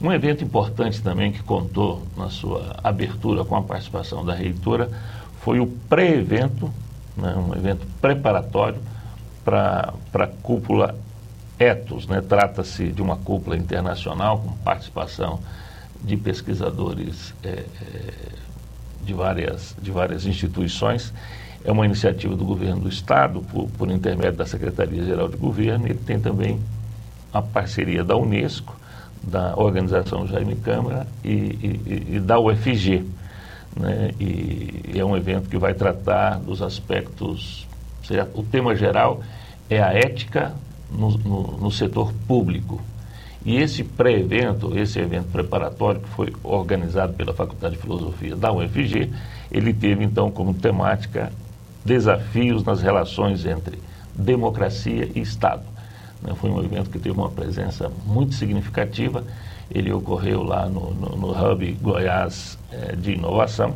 Um 0.02 0.12
evento 0.12 0.42
importante 0.42 1.00
também 1.00 1.30
que 1.30 1.40
contou 1.44 2.02
na 2.16 2.28
sua 2.28 2.74
abertura 2.82 3.44
com 3.44 3.54
a 3.54 3.62
participação 3.62 4.24
da 4.24 4.34
reitora 4.34 4.90
foi 5.42 5.60
o 5.60 5.66
pré-evento, 5.66 6.68
né, 7.16 7.36
um 7.36 7.54
evento 7.54 7.86
preparatório 8.00 8.80
para 9.44 9.94
a 10.14 10.26
cúpula 10.26 10.96
Etos. 11.56 12.08
Né? 12.08 12.20
Trata-se 12.20 12.88
de 12.88 13.00
uma 13.00 13.16
cúpula 13.16 13.56
internacional 13.56 14.40
com 14.40 14.50
participação 14.64 15.38
de 16.02 16.16
pesquisadores 16.16 17.32
é, 17.44 17.48
é, 17.48 17.64
de, 19.04 19.14
várias, 19.14 19.76
de 19.80 19.92
várias 19.92 20.26
instituições. 20.26 21.14
É 21.64 21.70
uma 21.70 21.86
iniciativa 21.86 22.34
do 22.34 22.44
governo 22.44 22.80
do 22.80 22.88
Estado, 22.88 23.40
por, 23.40 23.68
por 23.70 23.88
intermédio 23.88 24.38
da 24.38 24.46
Secretaria-Geral 24.46 25.28
de 25.28 25.36
Governo, 25.36 25.86
e 25.86 25.94
tem 25.94 26.18
também 26.18 26.58
a 27.32 27.40
parceria 27.40 28.02
da 28.02 28.16
Unesco 28.16 28.81
da 29.22 29.54
organização 29.56 30.26
Jaime 30.26 30.56
Câmara 30.56 31.06
e, 31.24 31.28
e, 31.30 32.06
e 32.16 32.20
da 32.20 32.38
UFG. 32.38 33.04
Né? 33.76 34.10
E 34.20 34.92
é 34.94 35.04
um 35.04 35.16
evento 35.16 35.48
que 35.48 35.56
vai 35.56 35.74
tratar 35.74 36.38
dos 36.38 36.60
aspectos. 36.60 37.66
Seja, 38.04 38.28
o 38.34 38.42
tema 38.42 38.74
geral 38.74 39.22
é 39.70 39.82
a 39.82 39.92
ética 39.92 40.52
no, 40.90 41.10
no, 41.18 41.58
no 41.58 41.70
setor 41.70 42.12
público. 42.26 42.80
E 43.44 43.56
esse 43.56 43.82
pré-evento, 43.82 44.78
esse 44.78 45.00
evento 45.00 45.26
preparatório 45.32 46.00
que 46.00 46.08
foi 46.10 46.32
organizado 46.44 47.12
pela 47.14 47.32
Faculdade 47.32 47.74
de 47.74 47.80
Filosofia 47.80 48.36
da 48.36 48.52
UFG, 48.52 49.10
ele 49.50 49.72
teve 49.72 50.04
então 50.04 50.30
como 50.30 50.54
temática 50.54 51.32
desafios 51.84 52.62
nas 52.62 52.80
relações 52.80 53.44
entre 53.44 53.78
democracia 54.14 55.08
e 55.14 55.20
Estado. 55.20 55.71
Né? 56.22 56.34
Foi 56.36 56.50
um 56.50 56.62
evento 56.62 56.90
que 56.90 56.98
teve 56.98 57.18
uma 57.18 57.30
presença 57.30 57.90
muito 58.06 58.34
significativa. 58.34 59.24
Ele 59.70 59.92
ocorreu 59.92 60.42
lá 60.42 60.68
no, 60.68 60.94
no, 60.94 61.16
no 61.16 61.30
Hub 61.30 61.72
Goiás 61.80 62.58
eh, 62.70 62.94
de 62.96 63.12
Inovação 63.12 63.74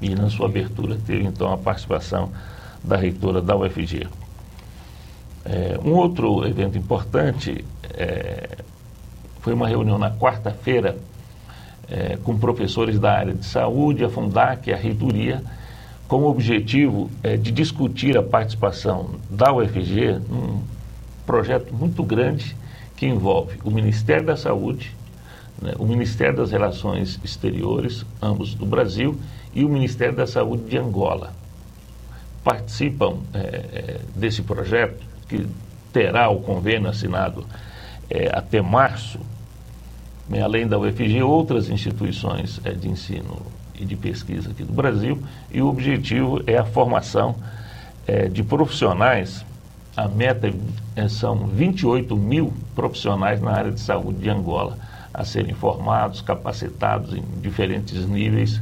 e 0.00 0.14
na 0.14 0.28
sua 0.30 0.46
abertura 0.46 0.96
teve 1.06 1.24
então 1.24 1.52
a 1.52 1.56
participação 1.56 2.30
da 2.82 2.96
reitora 2.96 3.40
da 3.40 3.56
UFG. 3.56 4.06
É, 5.44 5.78
um 5.82 5.92
outro 5.92 6.46
evento 6.46 6.76
importante 6.76 7.64
é, 7.94 8.58
foi 9.40 9.54
uma 9.54 9.66
reunião 9.66 9.98
na 9.98 10.10
quarta-feira 10.10 10.96
é, 11.90 12.18
com 12.22 12.38
professores 12.38 12.98
da 12.98 13.12
área 13.12 13.34
de 13.34 13.46
saúde, 13.46 14.04
a 14.04 14.08
Fundac 14.08 14.68
e 14.68 14.72
a 14.72 14.76
reitoria, 14.76 15.42
com 16.06 16.22
o 16.22 16.30
objetivo 16.30 17.10
de 17.42 17.50
discutir 17.52 18.16
a 18.16 18.22
participação 18.22 19.16
da 19.28 19.52
UFG 19.52 20.18
num 20.28 20.62
projeto 21.28 21.74
muito 21.74 22.02
grande 22.02 22.56
que 22.96 23.06
envolve 23.06 23.58
o 23.62 23.70
Ministério 23.70 24.24
da 24.24 24.36
Saúde, 24.36 24.96
né, 25.60 25.74
o 25.78 25.84
Ministério 25.84 26.38
das 26.38 26.50
Relações 26.50 27.20
Exteriores, 27.22 28.06
ambos 28.20 28.54
do 28.54 28.64
Brasil, 28.64 29.20
e 29.54 29.62
o 29.62 29.68
Ministério 29.68 30.16
da 30.16 30.26
Saúde 30.26 30.64
de 30.64 30.78
Angola. 30.78 31.34
Participam 32.42 33.18
é, 33.34 33.38
é, 33.38 34.00
desse 34.16 34.40
projeto, 34.40 35.04
que 35.28 35.46
terá 35.92 36.30
o 36.30 36.40
convênio 36.40 36.88
assinado 36.88 37.44
é, 38.08 38.30
até 38.32 38.62
março, 38.62 39.20
né, 40.30 40.40
além 40.40 40.66
da 40.66 40.78
UFG, 40.78 41.22
outras 41.22 41.68
instituições 41.68 42.58
é, 42.64 42.72
de 42.72 42.88
ensino 42.88 43.42
e 43.78 43.84
de 43.84 43.96
pesquisa 43.96 44.50
aqui 44.50 44.64
do 44.64 44.72
Brasil, 44.72 45.22
e 45.52 45.60
o 45.60 45.68
objetivo 45.68 46.42
é 46.46 46.56
a 46.56 46.64
formação 46.64 47.36
é, 48.06 48.28
de 48.28 48.42
profissionais. 48.42 49.44
A 49.98 50.06
meta 50.06 50.48
é, 50.94 51.08
são 51.08 51.48
28 51.48 52.16
mil 52.16 52.52
profissionais 52.72 53.40
na 53.40 53.50
área 53.50 53.72
de 53.72 53.80
saúde 53.80 54.20
de 54.20 54.30
Angola 54.30 54.78
a 55.12 55.24
serem 55.24 55.52
formados, 55.54 56.20
capacitados 56.20 57.12
em 57.14 57.22
diferentes 57.40 58.06
níveis 58.06 58.60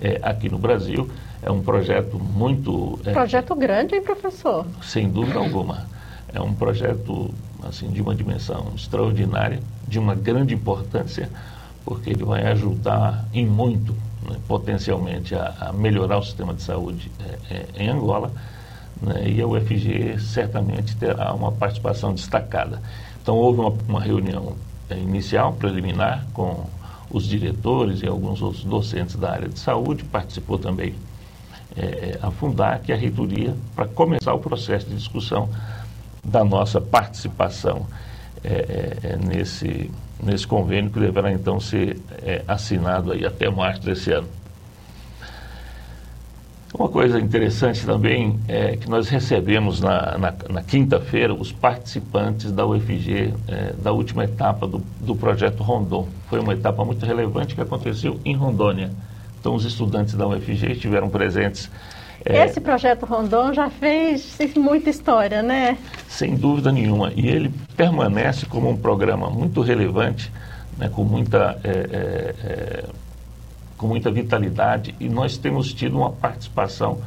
é, 0.00 0.20
aqui 0.22 0.48
no 0.48 0.58
Brasil. 0.58 1.10
É 1.42 1.50
um 1.50 1.60
projeto 1.60 2.20
muito. 2.20 3.00
É, 3.04 3.12
projeto 3.12 3.56
grande, 3.56 3.96
hein, 3.96 4.02
professor? 4.02 4.64
Sem 4.80 5.10
dúvida 5.10 5.40
alguma. 5.40 5.88
É 6.32 6.40
um 6.40 6.54
projeto 6.54 7.34
assim 7.68 7.88
de 7.88 8.00
uma 8.00 8.14
dimensão 8.14 8.70
extraordinária, 8.76 9.58
de 9.88 9.98
uma 9.98 10.14
grande 10.14 10.54
importância, 10.54 11.28
porque 11.84 12.10
ele 12.10 12.22
vai 12.22 12.46
ajudar 12.46 13.24
em 13.34 13.44
muito, 13.44 13.92
né, 14.22 14.36
potencialmente, 14.46 15.34
a, 15.34 15.52
a, 15.58 15.72
melhorar 15.72 16.18
o 16.18 16.22
sistema 16.22 16.54
de 16.54 16.62
saúde 16.62 17.10
é, 17.50 17.54
é, 17.54 17.82
em 17.82 17.88
Angola. 17.88 18.30
Né, 19.00 19.28
e 19.28 19.40
a 19.40 19.46
UFG 19.46 20.18
certamente 20.18 20.96
terá 20.96 21.32
uma 21.34 21.52
participação 21.52 22.14
destacada. 22.14 22.80
Então, 23.22 23.36
houve 23.36 23.60
uma, 23.60 23.74
uma 23.88 24.00
reunião 24.00 24.56
é, 24.88 24.96
inicial, 24.96 25.52
preliminar, 25.52 26.24
com 26.32 26.64
os 27.10 27.24
diretores 27.24 28.02
e 28.02 28.06
alguns 28.06 28.40
outros 28.42 28.64
docentes 28.64 29.16
da 29.16 29.32
área 29.32 29.48
de 29.48 29.58
saúde, 29.58 30.04
participou 30.04 30.58
também 30.58 30.94
é, 31.76 32.18
a 32.22 32.30
Fundac 32.30 32.88
e 32.88 32.92
a 32.92 32.96
reitoria 32.96 33.54
para 33.74 33.86
começar 33.86 34.32
o 34.32 34.38
processo 34.38 34.86
de 34.86 34.96
discussão 34.96 35.48
da 36.24 36.42
nossa 36.44 36.80
participação 36.80 37.86
é, 38.42 39.16
nesse, 39.24 39.90
nesse 40.22 40.46
convênio 40.46 40.90
que 40.90 40.98
deverá 40.98 41.32
então 41.32 41.60
ser 41.60 42.00
assinado 42.46 43.12
aí 43.12 43.24
até 43.24 43.50
março 43.50 43.82
desse 43.82 44.12
ano. 44.12 44.28
Uma 46.78 46.88
coisa 46.88 47.18
interessante 47.18 47.86
também 47.86 48.38
é 48.46 48.76
que 48.76 48.88
nós 48.88 49.08
recebemos 49.08 49.80
na, 49.80 50.18
na, 50.18 50.34
na 50.50 50.62
quinta-feira 50.62 51.32
os 51.32 51.50
participantes 51.50 52.52
da 52.52 52.66
UFG 52.66 53.32
é, 53.48 53.72
da 53.82 53.92
última 53.92 54.24
etapa 54.24 54.66
do, 54.66 54.82
do 55.00 55.16
projeto 55.16 55.62
Rondon. 55.62 56.06
Foi 56.28 56.38
uma 56.38 56.52
etapa 56.52 56.84
muito 56.84 57.06
relevante 57.06 57.54
que 57.54 57.60
aconteceu 57.62 58.20
em 58.26 58.34
Rondônia. 58.34 58.90
Então, 59.40 59.54
os 59.54 59.64
estudantes 59.64 60.14
da 60.14 60.26
UFG 60.26 60.72
estiveram 60.72 61.08
presentes 61.08 61.70
é, 62.26 62.44
Esse 62.44 62.60
projeto 62.60 63.06
Rondon 63.06 63.54
já 63.54 63.70
fez 63.70 64.36
muita 64.56 64.90
história, 64.90 65.42
né? 65.42 65.78
Sem 66.08 66.34
dúvida 66.34 66.72
nenhuma. 66.72 67.12
E 67.14 67.26
ele 67.28 67.50
permanece 67.76 68.44
como 68.44 68.68
um 68.68 68.76
programa 68.76 69.30
muito 69.30 69.62
relevante, 69.62 70.30
né, 70.76 70.90
com, 70.92 71.04
muita, 71.04 71.58
é, 71.62 71.70
é, 71.70 72.34
é 72.44 72.84
com 73.76 73.86
muita 73.86 74.10
vitalidade. 74.10 74.94
E 74.98 75.08
nós 75.08 75.36
temos 75.36 75.72
tido 75.72 75.96
uma 75.96 76.10
participação 76.10 77.00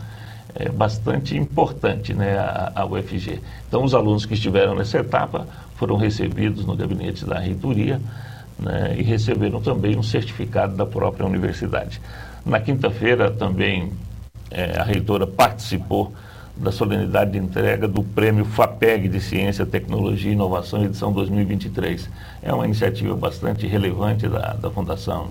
é, 0.56 0.70
bastante 0.70 1.38
importante, 1.38 2.14
né, 2.14 2.38
a, 2.38 2.72
a 2.76 2.86
UFG. 2.86 3.40
Então, 3.68 3.84
os 3.84 3.94
alunos 3.94 4.26
que 4.26 4.34
estiveram 4.34 4.76
nessa 4.76 5.00
etapa 5.00 5.48
foram 5.76 5.96
recebidos 5.96 6.66
no 6.66 6.76
gabinete 6.76 7.26
da 7.26 7.40
reitoria 7.40 8.02
né, 8.58 8.96
e 8.98 9.04
receberam 9.04 9.62
também 9.62 9.98
um 9.98 10.04
certificado 10.04 10.76
da 10.76 10.86
própria 10.86 11.26
universidade. 11.26 12.02
Na 12.46 12.60
quinta-feira 12.60 13.32
também 13.32 13.92
é, 14.52 14.78
a 14.78 14.84
reitora 14.84 15.28
participou 15.28 16.14
da 16.58 16.72
solenidade 16.72 17.32
de 17.32 17.38
entrega 17.38 17.88
do 17.88 18.04
prêmio 18.04 18.44
FAPEG 18.44 19.08
de 19.08 19.22
Ciência, 19.22 19.66
Tecnologia 19.66 20.30
e 20.30 20.34
Inovação, 20.34 20.84
edição 20.84 21.14
2023. 21.14 22.10
É 22.42 22.54
uma 22.54 22.66
iniciativa 22.66 23.16
bastante 23.16 23.66
relevante 23.66 24.28
da, 24.28 24.54
da 24.54 24.70
Fundação 24.70 25.30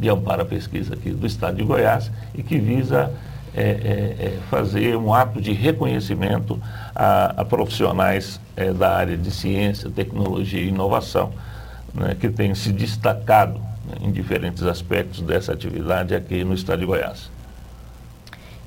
de 0.00 0.08
Amparo 0.08 0.42
à 0.42 0.44
Pesquisa 0.44 0.94
aqui 0.94 1.10
do 1.10 1.26
Estado 1.26 1.56
de 1.56 1.62
Goiás 1.62 2.10
e 2.34 2.42
que 2.42 2.58
visa 2.58 3.12
é, 3.54 3.62
é, 3.62 4.26
é 4.26 4.38
fazer 4.48 4.96
um 4.96 5.12
ato 5.12 5.40
de 5.40 5.52
reconhecimento 5.52 6.60
a, 6.94 7.40
a 7.42 7.44
profissionais 7.44 8.40
é, 8.56 8.72
da 8.72 8.96
área 8.96 9.16
de 9.16 9.30
ciência, 9.30 9.90
tecnologia 9.90 10.60
e 10.60 10.68
inovação, 10.68 11.32
né, 11.92 12.16
que 12.18 12.28
têm 12.28 12.54
se 12.54 12.72
destacado 12.72 13.60
né, 13.84 13.96
em 14.00 14.10
diferentes 14.10 14.62
aspectos 14.62 15.20
dessa 15.20 15.52
atividade 15.52 16.14
aqui 16.14 16.42
no 16.44 16.54
Estado 16.54 16.78
de 16.78 16.86
Goiás. 16.86 17.30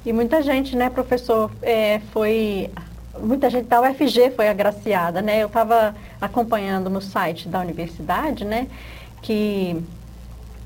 E 0.05 0.11
muita 0.11 0.41
gente, 0.41 0.75
né, 0.75 0.89
professor, 0.89 1.49
é, 1.61 1.99
foi. 2.11 2.69
Muita 3.21 3.49
gente 3.49 3.67
da 3.67 3.79
UFG 3.79 4.31
foi 4.35 4.49
agraciada, 4.49 5.21
né? 5.21 5.43
Eu 5.43 5.47
estava 5.47 5.95
acompanhando 6.19 6.89
no 6.89 6.99
site 6.99 7.47
da 7.47 7.59
universidade, 7.59 8.43
né, 8.43 8.67
que 9.21 9.81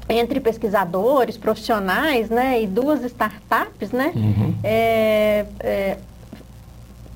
entre 0.09 0.39
pesquisadores, 0.39 1.37
profissionais, 1.37 2.29
né, 2.29 2.61
e 2.61 2.67
duas 2.67 3.03
startups, 3.03 3.91
né, 3.91 4.11
uhum. 4.15 4.55
é, 4.63 5.45
é, 5.59 5.97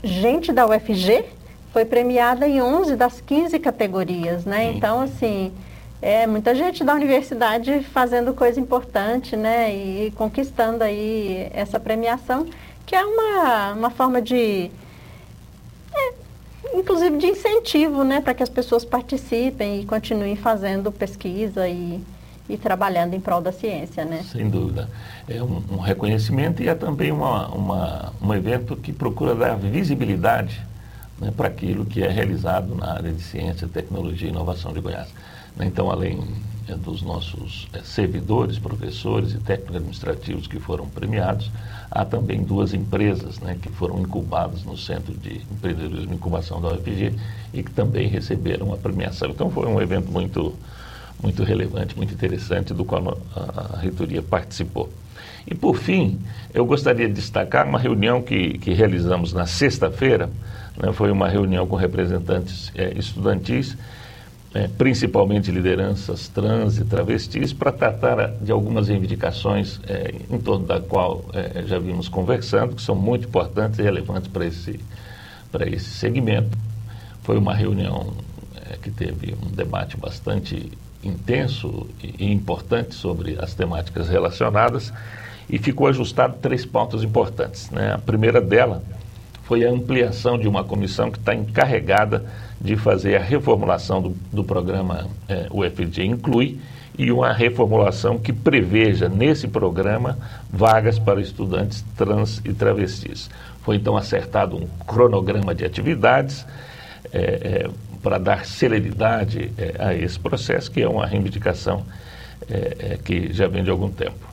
gente 0.03 0.51
da 0.51 0.65
UFG 0.65 1.25
foi 1.71 1.85
premiada 1.85 2.47
em 2.47 2.61
11 2.61 2.95
das 2.95 3.21
15 3.21 3.57
categorias, 3.59 4.45
né? 4.45 4.65
Uhum. 4.65 4.71
Então, 4.75 4.99
assim, 4.99 5.53
é, 6.01 6.27
muita 6.27 6.53
gente 6.53 6.83
da 6.83 6.93
universidade 6.93 7.81
fazendo 7.93 8.33
coisa 8.33 8.59
importante, 8.59 9.37
né? 9.37 9.73
E 9.73 10.11
conquistando 10.11 10.83
aí 10.83 11.49
essa 11.53 11.79
premiação, 11.79 12.45
que 12.85 12.95
é 12.95 13.05
uma, 13.05 13.73
uma 13.73 13.89
forma 13.89 14.21
de. 14.21 14.69
É, 15.93 16.13
inclusive 16.73 17.17
de 17.17 17.27
incentivo, 17.27 18.03
né? 18.03 18.19
Para 18.19 18.33
que 18.33 18.43
as 18.43 18.49
pessoas 18.49 18.83
participem 18.83 19.81
e 19.81 19.85
continuem 19.85 20.35
fazendo 20.35 20.91
pesquisa 20.91 21.67
e, 21.69 22.01
e 22.51 22.57
trabalhando 22.57 23.13
em 23.13 23.19
prol 23.19 23.41
da 23.41 23.51
ciência, 23.51 24.03
né? 24.03 24.23
Sem 24.29 24.49
dúvida. 24.49 24.89
É 25.27 25.41
um, 25.41 25.63
um 25.71 25.77
reconhecimento 25.77 26.61
e 26.61 26.67
é 26.67 26.75
também 26.75 27.11
uma, 27.11 27.47
uma, 27.47 28.13
um 28.21 28.33
evento 28.33 28.75
que 28.75 28.91
procura 28.91 29.33
dar 29.33 29.55
visibilidade 29.55 30.61
né, 31.19 31.31
para 31.35 31.47
aquilo 31.47 31.85
que 31.85 32.03
é 32.03 32.09
realizado 32.09 32.75
na 32.75 32.93
área 32.93 33.11
de 33.11 33.21
ciência, 33.21 33.67
tecnologia 33.67 34.27
e 34.27 34.31
inovação 34.31 34.73
de 34.73 34.81
Goiás. 34.81 35.07
Né? 35.55 35.65
Então, 35.65 35.89
além 35.89 36.19
é, 36.67 36.75
dos 36.75 37.01
nossos 37.01 37.67
é, 37.73 37.79
servidores, 37.79 38.59
professores 38.59 39.33
e 39.33 39.37
técnicos 39.37 39.75
administrativos 39.75 40.47
que 40.47 40.59
foram 40.59 40.87
premiados, 40.87 41.51
há 41.89 42.05
também 42.05 42.43
duas 42.43 42.73
empresas 42.73 43.39
né, 43.39 43.57
que 43.61 43.69
foram 43.69 43.99
incubadas 43.99 44.63
no 44.63 44.77
Centro 44.77 45.13
de 45.13 45.41
Empreendedorismo 45.51 46.11
e 46.11 46.15
Incubação 46.15 46.61
da 46.61 46.69
UFG 46.69 47.13
e 47.53 47.63
que 47.63 47.71
também 47.71 48.07
receberam 48.07 48.73
a 48.73 48.77
premiação. 48.77 49.29
Então, 49.29 49.49
foi 49.49 49.67
um 49.67 49.81
evento 49.81 50.11
muito, 50.11 50.53
muito 51.21 51.43
relevante, 51.43 51.95
muito 51.95 52.13
interessante, 52.13 52.73
do 52.73 52.83
qual 52.83 53.17
a, 53.35 53.75
a 53.75 53.79
reitoria 53.79 54.21
participou. 54.21 54.89
E, 55.45 55.55
por 55.55 55.77
fim, 55.77 56.19
eu 56.53 56.65
gostaria 56.65 57.07
de 57.07 57.13
destacar 57.13 57.67
uma 57.67 57.79
reunião 57.79 58.21
que, 58.21 58.57
que 58.59 58.73
realizamos 58.73 59.33
na 59.33 59.45
sexta-feira, 59.45 60.29
né, 60.77 60.91
foi 60.93 61.11
uma 61.11 61.27
reunião 61.27 61.65
com 61.67 61.75
representantes 61.75 62.71
é, 62.75 62.93
estudantis 62.97 63.75
é, 64.53 64.67
principalmente 64.67 65.49
lideranças 65.49 66.27
trans 66.27 66.77
e 66.77 66.83
travestis, 66.83 67.53
para 67.53 67.71
tratar 67.71 68.31
de 68.41 68.51
algumas 68.51 68.89
reivindicações 68.89 69.79
é, 69.87 70.13
em 70.29 70.39
torno 70.39 70.65
da 70.65 70.79
qual 70.81 71.23
é, 71.33 71.63
já 71.65 71.79
vimos 71.79 72.09
conversando, 72.09 72.75
que 72.75 72.81
são 72.81 72.95
muito 72.95 73.27
importantes 73.27 73.79
e 73.79 73.81
relevantes 73.81 74.27
para 74.27 74.45
esse, 74.45 74.79
para 75.51 75.69
esse 75.69 75.89
segmento. 75.89 76.57
Foi 77.23 77.37
uma 77.37 77.53
reunião 77.53 78.13
é, 78.69 78.75
que 78.77 78.91
teve 78.91 79.35
um 79.41 79.49
debate 79.49 79.95
bastante 79.95 80.71
intenso 81.03 81.87
e, 82.03 82.31
importante 82.31 82.95
sobre 82.95 83.37
as 83.39 83.53
temáticas 83.53 84.09
relacionadas 84.09 84.93
e 85.49 85.57
ficou 85.57 85.87
ajustado 85.87 86.37
três 86.41 86.65
pontos 86.65 87.03
importantes. 87.03 87.69
Né? 87.69 87.93
A 87.93 87.97
primeira 87.97 88.39
dela 88.39 88.83
foi 89.43 89.65
a 89.65 89.71
ampliação 89.71 90.37
de 90.37 90.47
uma 90.47 90.63
comissão 90.63 91.11
que 91.11 91.17
está 91.17 91.35
encarregada 91.35 92.25
de 92.59 92.75
fazer 92.75 93.15
a 93.17 93.21
reformulação 93.21 94.01
do, 94.01 94.15
do 94.31 94.43
programa 94.43 95.07
é, 95.27 95.47
UFG 95.51 96.05
Inclui 96.05 96.59
e 96.97 97.11
uma 97.11 97.33
reformulação 97.33 98.17
que 98.17 98.31
preveja 98.31 99.09
nesse 99.09 99.47
programa 99.47 100.17
vagas 100.49 100.99
para 100.99 101.19
estudantes 101.19 101.83
trans 101.97 102.41
e 102.45 102.53
travestis. 102.53 103.29
Foi 103.61 103.75
então 103.75 103.97
acertado 103.97 104.55
um 104.55 104.67
cronograma 104.85 105.53
de 105.53 105.65
atividades 105.65 106.45
é, 107.11 107.19
é, 107.19 107.69
para 108.01 108.17
dar 108.17 108.45
celeridade 108.45 109.51
é, 109.57 109.75
a 109.79 109.93
esse 109.93 110.19
processo, 110.19 110.71
que 110.71 110.81
é 110.81 110.87
uma 110.87 111.05
reivindicação 111.05 111.85
é, 112.49 112.77
é, 112.93 112.99
que 113.03 113.31
já 113.31 113.47
vem 113.47 113.63
de 113.63 113.69
algum 113.69 113.89
tempo. 113.89 114.31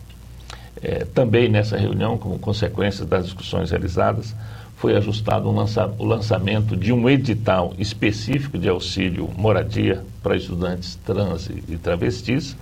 É, 0.83 1.05
também 1.15 1.49
nessa 1.49 1.77
reunião, 1.77 2.17
como 2.17 2.39
consequência 2.39 3.05
das 3.05 3.25
discussões 3.25 3.71
realizadas, 3.71 4.35
foi 4.77 4.97
ajustado 4.97 5.49
um 5.49 5.53
lança, 5.53 5.93
o 5.99 6.05
lançamento 6.05 6.77
de 6.77 6.93
um 6.93 7.09
edital 7.09 7.75
específico 7.79 8.57
de 8.57 8.69
auxílio 8.69 9.29
moradia 9.37 10.05
para 10.23 10.37
estudantes 10.37 10.95
trans 11.05 11.51
e, 11.51 11.77
travestis. 11.77 12.57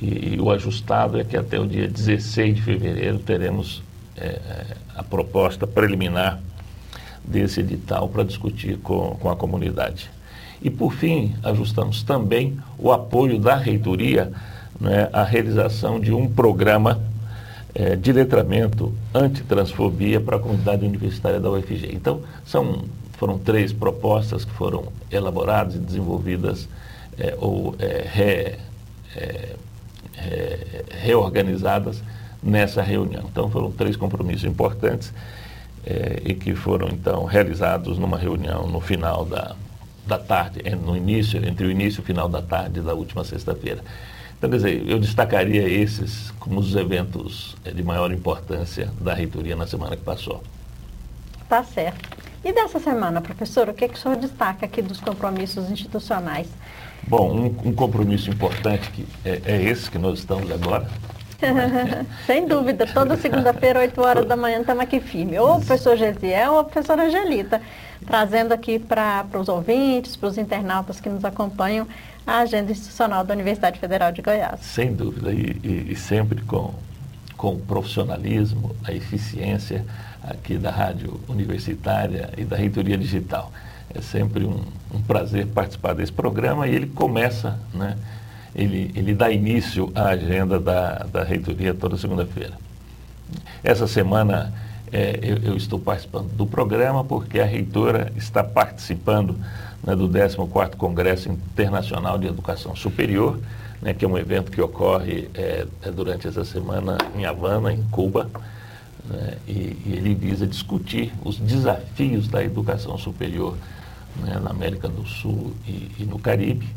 E, 0.00 0.34
e, 0.34 0.40
o 0.40 0.50
ajustado 0.50 1.18
é 1.18 1.24
que 1.24 1.36
até 1.36 1.58
o 1.58 1.66
dia 1.66 1.88
16 1.88 2.56
de 2.56 2.62
fevereiro 2.62 3.18
teremos 3.18 3.82
é, 4.16 4.38
a 4.94 5.02
proposta 5.02 5.66
preliminar 5.66 6.38
desse 7.24 7.60
edital 7.60 8.08
para 8.08 8.22
discutir 8.22 8.76
com, 8.78 9.16
com 9.18 9.30
a 9.30 9.36
comunidade. 9.36 10.10
E, 10.62 10.68
por 10.68 10.92
fim, 10.92 11.34
ajustamos 11.42 12.02
também 12.02 12.58
o 12.78 12.92
apoio 12.92 13.38
da 13.38 13.56
reitoria 13.56 14.30
né, 14.78 15.08
à 15.12 15.22
realização 15.22 15.98
de 15.98 16.12
um 16.12 16.28
programa 16.28 17.00
é, 17.74 17.96
de 17.96 18.12
letramento 18.12 18.92
antitransfobia 19.14 20.20
para 20.20 20.36
a 20.36 20.38
comunidade 20.38 20.84
universitária 20.84 21.40
da 21.40 21.50
UFG. 21.50 21.90
Então, 21.92 22.20
são, 22.44 22.84
foram 23.12 23.38
três 23.38 23.72
propostas 23.72 24.44
que 24.44 24.52
foram 24.52 24.88
elaboradas 25.10 25.76
e 25.76 25.78
desenvolvidas 25.78 26.68
é, 27.18 27.34
ou 27.38 27.74
é, 27.78 28.06
re, 28.10 28.58
é, 29.16 29.56
re, 30.14 30.84
reorganizadas 31.02 32.02
nessa 32.42 32.82
reunião. 32.82 33.24
Então, 33.30 33.50
foram 33.50 33.70
três 33.70 33.96
compromissos 33.96 34.44
importantes 34.44 35.12
é, 35.86 36.22
e 36.24 36.34
que 36.34 36.54
foram, 36.54 36.88
então, 36.88 37.24
realizados 37.24 37.98
numa 37.98 38.18
reunião 38.18 38.66
no 38.66 38.80
final 38.80 39.24
da, 39.24 39.54
da 40.06 40.18
tarde, 40.18 40.62
no 40.76 40.96
início, 40.96 41.44
entre 41.46 41.66
o 41.66 41.70
início 41.70 42.00
e 42.00 42.02
o 42.02 42.04
final 42.04 42.28
da 42.28 42.42
tarde 42.42 42.80
da 42.80 42.94
última 42.94 43.24
sexta-feira. 43.24 43.82
Então, 44.38 44.48
quer 44.48 44.56
dizer, 44.56 44.88
eu 44.88 44.98
destacaria 44.98 45.68
esses 45.68 46.30
como 46.40 46.60
os 46.60 46.74
eventos 46.74 47.56
eh, 47.64 47.72
de 47.72 47.82
maior 47.82 48.10
importância 48.10 48.90
da 48.98 49.12
reitoria 49.12 49.54
na 49.54 49.66
semana 49.66 49.96
que 49.96 50.02
passou. 50.02 50.42
Tá 51.46 51.62
certo. 51.62 52.08
E 52.42 52.50
dessa 52.52 52.80
semana, 52.80 53.20
professor, 53.20 53.68
o 53.68 53.74
que, 53.74 53.84
é 53.84 53.88
que 53.88 53.94
o 53.94 53.98
senhor 53.98 54.16
destaca 54.16 54.64
aqui 54.64 54.80
dos 54.80 54.98
compromissos 54.98 55.70
institucionais? 55.70 56.48
Bom, 57.06 57.30
um, 57.30 57.68
um 57.68 57.72
compromisso 57.74 58.30
importante 58.30 58.90
que 58.90 59.06
é, 59.24 59.42
é 59.44 59.62
esse 59.62 59.90
que 59.90 59.98
nós 59.98 60.20
estamos 60.20 60.50
agora, 60.50 60.88
Sem 62.26 62.46
dúvida, 62.46 62.86
toda 62.86 63.16
segunda-feira, 63.16 63.80
8 63.80 64.00
horas 64.00 64.26
da 64.26 64.36
manhã, 64.36 64.60
estamos 64.60 64.82
aqui 64.82 65.00
firme. 65.00 65.38
Ou 65.38 65.56
o 65.56 65.56
professor 65.56 65.96
Gesiel 65.96 66.52
ou 66.52 66.58
a 66.60 66.64
professora 66.64 67.04
Angelita, 67.04 67.60
trazendo 68.06 68.52
aqui 68.52 68.78
para 68.78 69.26
os 69.34 69.48
ouvintes, 69.48 70.16
para 70.16 70.28
os 70.28 70.38
internautas 70.38 71.00
que 71.00 71.08
nos 71.08 71.24
acompanham, 71.24 71.86
a 72.26 72.38
agenda 72.38 72.70
institucional 72.70 73.24
da 73.24 73.34
Universidade 73.34 73.78
Federal 73.78 74.12
de 74.12 74.22
Goiás. 74.22 74.60
Sem 74.60 74.94
dúvida, 74.94 75.32
e, 75.32 75.56
e, 75.64 75.92
e 75.92 75.96
sempre 75.96 76.42
com, 76.42 76.74
com 77.36 77.54
o 77.54 77.58
profissionalismo, 77.58 78.76
a 78.84 78.92
eficiência 78.92 79.84
aqui 80.22 80.58
da 80.58 80.70
Rádio 80.70 81.20
Universitária 81.28 82.30
e 82.36 82.44
da 82.44 82.56
Reitoria 82.56 82.96
Digital. 82.96 83.50
É 83.92 84.00
sempre 84.00 84.44
um, 84.44 84.62
um 84.94 85.02
prazer 85.02 85.46
participar 85.46 85.94
desse 85.94 86.12
programa 86.12 86.68
e 86.68 86.74
ele 86.74 86.86
começa, 86.86 87.58
né? 87.74 87.96
Ele, 88.60 88.90
ele 88.94 89.14
dá 89.14 89.30
início 89.30 89.90
à 89.94 90.08
agenda 90.08 90.60
da, 90.60 91.06
da 91.10 91.24
reitoria 91.24 91.72
toda 91.72 91.96
segunda-feira. 91.96 92.52
Essa 93.64 93.86
semana 93.86 94.52
é, 94.92 95.18
eu, 95.22 95.38
eu, 95.38 95.56
estou 95.56 95.78
participando 95.78 96.28
do 96.32 96.46
programa 96.46 97.02
porque 97.02 97.40
a 97.40 97.44
reitora 97.44 98.12
está 98.16 98.44
participando 98.44 99.36
né, 99.82 99.96
do 99.96 100.08
14º 100.08 100.76
Congresso 100.76 101.30
Internacional 101.30 102.18
de 102.18 102.26
Educação 102.26 102.76
Superior, 102.76 103.38
né, 103.80 103.94
que 103.94 104.04
é 104.04 104.08
um 104.08 104.18
evento 104.18 104.50
que 104.50 104.60
ocorre 104.60 105.30
é, 105.34 105.66
é 105.82 105.90
durante 105.90 106.28
essa 106.28 106.44
semana 106.44 106.98
em 107.16 107.24
Havana, 107.24 107.72
em 107.72 107.82
Cuba, 107.84 108.28
né, 109.08 109.38
e, 109.48 109.52
e, 109.86 109.94
ele 109.96 110.14
visa 110.14 110.46
discutir 110.46 111.12
os 111.24 111.38
desafios 111.38 112.28
da 112.28 112.44
educação 112.44 112.98
superior 112.98 113.56
né, 114.16 114.38
na 114.42 114.50
América 114.50 114.86
do 114.86 115.06
Sul 115.06 115.54
e, 115.66 115.90
e 116.00 116.04
no 116.04 116.18
Caribe, 116.18 116.68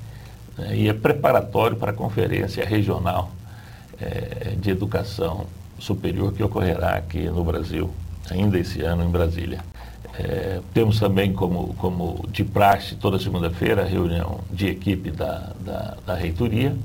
né, 0.57 0.75
e 0.75 0.89
é 0.89 0.93
preparatório 0.93 1.77
para 1.77 1.91
a 1.91 1.93
Conferência 1.93 2.65
Regional 2.65 3.31
é, 3.99 4.55
de 4.57 4.71
Educação 4.71 5.45
Superior 5.79 6.33
que 6.33 6.43
ocorrerá 6.43 6.95
aqui 6.95 7.23
no 7.25 7.43
Brasil, 7.43 7.89
ainda 8.29 8.57
esse 8.57 8.81
ano 8.81 9.03
em 9.03 9.09
Brasília. 9.09 9.59
É, 10.17 10.61
temos 10.73 10.99
também 10.99 11.33
como, 11.33 11.73
como 11.75 12.25
de 12.29 12.43
praxe, 12.43 12.95
toda 12.95 13.17
segunda-feira, 13.17 13.81
a 13.81 13.85
reunião 13.85 14.39
de 14.51 14.67
equipe 14.67 15.09
da, 15.09 15.51
da, 15.59 15.97
da 16.05 16.15
reitoria, 16.15 16.75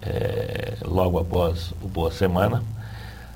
é, 0.00 0.74
logo 0.84 1.18
após 1.18 1.72
o 1.82 1.88
Boa 1.88 2.12
Semana. 2.12 2.62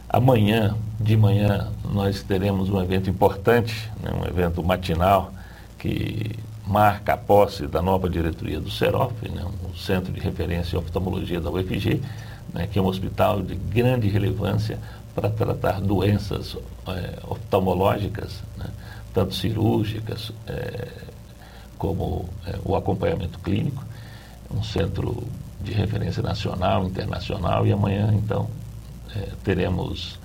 Amanhã, 0.09 0.77
de 1.01 1.17
manhã, 1.17 1.69
nós 1.93 2.23
teremos 2.23 2.71
um 2.71 2.81
evento 2.81 3.11
importante, 3.11 3.91
né, 4.01 4.11
um 4.12 4.25
evento 4.27 4.62
matinal, 4.62 5.33
que 5.79 6.37
marca 6.66 7.14
a 7.14 7.16
posse 7.16 7.66
da 7.66 7.81
nova 7.81 8.09
diretoria 8.11 8.59
do 8.59 8.70
CEROF, 8.70 9.29
né, 9.29 9.44
um 9.64 9.74
centro 9.76 10.12
de 10.12 10.20
referência 10.20 10.76
em 10.76 10.79
oftalmologia 10.79 11.40
da 11.40 11.50
UFG, 11.50 12.02
né, 12.52 12.66
que 12.66 12.79
é 12.79 12.83
um 12.83 12.87
hospital 12.87 13.40
de 13.40 13.55
grande 13.55 14.09
relevância 14.09 14.79
para 15.14 15.31
tratar 15.31 15.81
doenças 15.81 16.57
é, 16.88 17.18
oftalmológicas, 17.29 18.42
né, 18.57 18.66
tanto 19.14 19.35
cirúrgicas 19.35 20.33
é, 20.46 20.88
como 21.79 22.29
é, 22.46 22.59
o 22.64 22.74
acompanhamento 22.74 23.38
clínico. 23.38 23.85
Um 24.50 24.62
centro 24.62 25.26
de 25.61 25.72
referência 25.72 26.22
nacional, 26.22 26.85
internacional, 26.85 27.66
e 27.66 27.72
amanhã, 27.72 28.12
então, 28.14 28.48
é, 29.14 29.29
teremos 29.42 30.18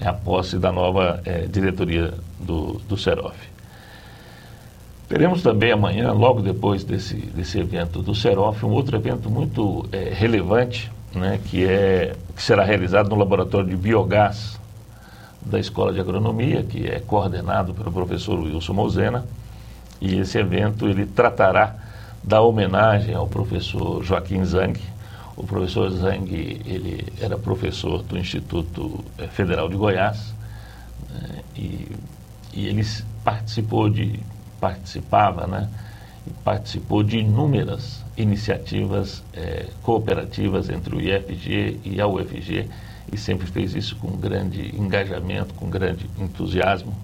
é, 0.00 0.06
a 0.06 0.12
posse 0.12 0.58
da 0.58 0.72
nova 0.72 1.20
é, 1.24 1.46
diretoria 1.46 2.12
do, 2.40 2.80
do 2.88 2.96
CEROF. 2.96 3.53
Teremos 5.08 5.42
também 5.42 5.70
amanhã, 5.70 6.12
logo 6.12 6.40
depois 6.40 6.82
desse, 6.82 7.16
desse 7.16 7.58
evento 7.58 8.00
do 8.00 8.14
Serof, 8.14 8.64
um 8.64 8.70
outro 8.70 8.96
evento 8.96 9.28
muito 9.28 9.86
é, 9.92 10.10
relevante, 10.14 10.90
né, 11.14 11.38
que, 11.44 11.64
é, 11.64 12.14
que 12.34 12.42
será 12.42 12.64
realizado 12.64 13.10
no 13.10 13.16
laboratório 13.16 13.68
de 13.68 13.76
biogás 13.76 14.58
da 15.42 15.60
Escola 15.60 15.92
de 15.92 16.00
Agronomia, 16.00 16.62
que 16.62 16.86
é 16.86 17.00
coordenado 17.00 17.74
pelo 17.74 17.92
professor 17.92 18.40
Wilson 18.40 18.72
Mozena. 18.72 19.26
E 20.00 20.16
esse 20.16 20.38
evento 20.38 20.88
ele 20.88 21.04
tratará 21.04 21.76
da 22.22 22.40
homenagem 22.40 23.14
ao 23.14 23.28
professor 23.28 24.02
Joaquim 24.02 24.42
Zang. 24.44 24.80
O 25.36 25.44
professor 25.44 25.90
Zang 25.90 26.32
ele 26.32 27.06
era 27.20 27.36
professor 27.36 28.02
do 28.02 28.16
Instituto 28.16 29.04
é, 29.18 29.26
Federal 29.26 29.68
de 29.68 29.76
Goiás 29.76 30.34
né, 31.10 31.40
e, 31.54 31.88
e 32.54 32.66
ele 32.66 32.82
participou 33.22 33.90
de 33.90 34.18
participava, 34.64 35.46
né? 35.46 35.68
participou 36.42 37.02
de 37.02 37.18
inúmeras 37.18 38.02
iniciativas 38.16 39.22
é, 39.34 39.66
cooperativas 39.82 40.70
entre 40.70 40.96
o 40.96 41.00
IFG 41.02 41.80
e 41.84 42.00
a 42.00 42.06
UFG 42.06 42.66
e 43.12 43.18
sempre 43.18 43.46
fez 43.46 43.74
isso 43.74 43.94
com 43.96 44.08
grande 44.16 44.74
engajamento, 44.74 45.52
com 45.52 45.68
grande 45.68 46.08
entusiasmo. 46.18 46.94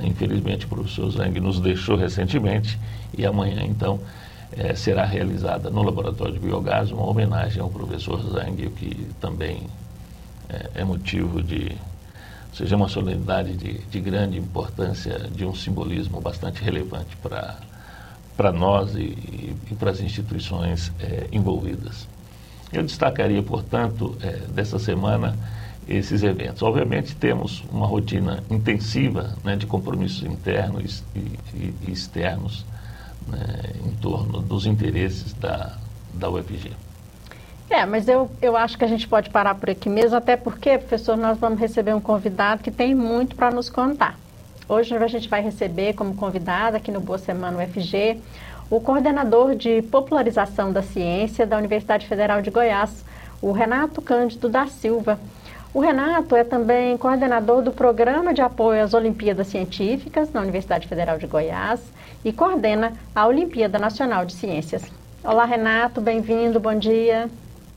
Infelizmente, 0.00 0.64
o 0.66 0.68
professor 0.68 1.10
Zang 1.10 1.40
nos 1.40 1.58
deixou 1.58 1.96
recentemente 1.96 2.78
e 3.18 3.26
amanhã, 3.26 3.64
então, 3.64 3.98
é, 4.56 4.76
será 4.76 5.04
realizada 5.04 5.70
no 5.70 5.82
Laboratório 5.82 6.34
de 6.34 6.38
Biogás 6.38 6.92
uma 6.92 7.04
homenagem 7.04 7.60
ao 7.60 7.68
professor 7.68 8.22
Zang, 8.30 8.64
o 8.64 8.70
que 8.70 9.08
também 9.20 9.66
é, 10.48 10.82
é 10.82 10.84
motivo 10.84 11.42
de 11.42 11.76
seja 12.52 12.76
uma 12.76 12.88
solenidade 12.88 13.56
de, 13.56 13.78
de 13.78 14.00
grande 14.00 14.38
importância, 14.38 15.18
de 15.34 15.44
um 15.44 15.54
simbolismo 15.54 16.20
bastante 16.20 16.62
relevante 16.62 17.16
para 17.16 18.52
nós 18.52 18.94
e, 18.94 19.56
e 19.70 19.74
para 19.78 19.90
as 19.90 20.00
instituições 20.00 20.92
é, 21.00 21.28
envolvidas. 21.32 22.06
Eu 22.72 22.82
destacaria, 22.82 23.42
portanto, 23.42 24.16
é, 24.22 24.38
dessa 24.48 24.78
semana 24.78 25.36
esses 25.88 26.22
eventos. 26.22 26.62
Obviamente 26.62 27.14
temos 27.16 27.64
uma 27.70 27.86
rotina 27.86 28.42
intensiva 28.50 29.34
né, 29.42 29.56
de 29.56 29.66
compromissos 29.66 30.22
internos 30.22 31.02
e, 31.14 31.18
e, 31.18 31.74
e 31.86 31.90
externos 31.90 32.64
né, 33.26 33.72
em 33.84 33.90
torno 33.96 34.40
dos 34.40 34.66
interesses 34.66 35.32
da, 35.34 35.76
da 36.14 36.30
UFG. 36.30 36.72
É, 37.72 37.86
mas 37.86 38.06
eu, 38.06 38.30
eu 38.42 38.54
acho 38.54 38.76
que 38.76 38.84
a 38.84 38.86
gente 38.86 39.08
pode 39.08 39.30
parar 39.30 39.54
por 39.54 39.70
aqui 39.70 39.88
mesmo, 39.88 40.14
até 40.14 40.36
porque, 40.36 40.76
professor, 40.76 41.16
nós 41.16 41.38
vamos 41.38 41.58
receber 41.58 41.94
um 41.94 42.00
convidado 42.02 42.62
que 42.62 42.70
tem 42.70 42.94
muito 42.94 43.34
para 43.34 43.50
nos 43.50 43.70
contar. 43.70 44.18
Hoje 44.68 44.94
a 44.94 45.06
gente 45.06 45.26
vai 45.26 45.40
receber 45.40 45.94
como 45.94 46.14
convidada 46.14 46.76
aqui 46.76 46.92
no 46.92 47.00
Boa 47.00 47.16
Semana 47.16 47.64
UFG 47.64 48.20
o 48.70 48.78
coordenador 48.78 49.54
de 49.54 49.80
popularização 49.82 50.70
da 50.70 50.82
ciência 50.82 51.46
da 51.46 51.56
Universidade 51.56 52.06
Federal 52.06 52.42
de 52.42 52.50
Goiás, 52.50 53.04
o 53.40 53.52
Renato 53.52 54.02
Cândido 54.02 54.50
da 54.50 54.66
Silva. 54.66 55.18
O 55.72 55.80
Renato 55.80 56.36
é 56.36 56.44
também 56.44 56.98
coordenador 56.98 57.62
do 57.62 57.72
Programa 57.72 58.34
de 58.34 58.42
Apoio 58.42 58.84
às 58.84 58.92
Olimpíadas 58.92 59.46
Científicas 59.46 60.30
na 60.30 60.42
Universidade 60.42 60.86
Federal 60.86 61.16
de 61.16 61.26
Goiás 61.26 61.80
e 62.22 62.34
coordena 62.34 62.92
a 63.14 63.26
Olimpíada 63.26 63.78
Nacional 63.78 64.26
de 64.26 64.34
Ciências. 64.34 64.82
Olá, 65.24 65.46
Renato, 65.46 66.02
bem-vindo, 66.02 66.60
bom 66.60 66.74
dia. 66.74 67.30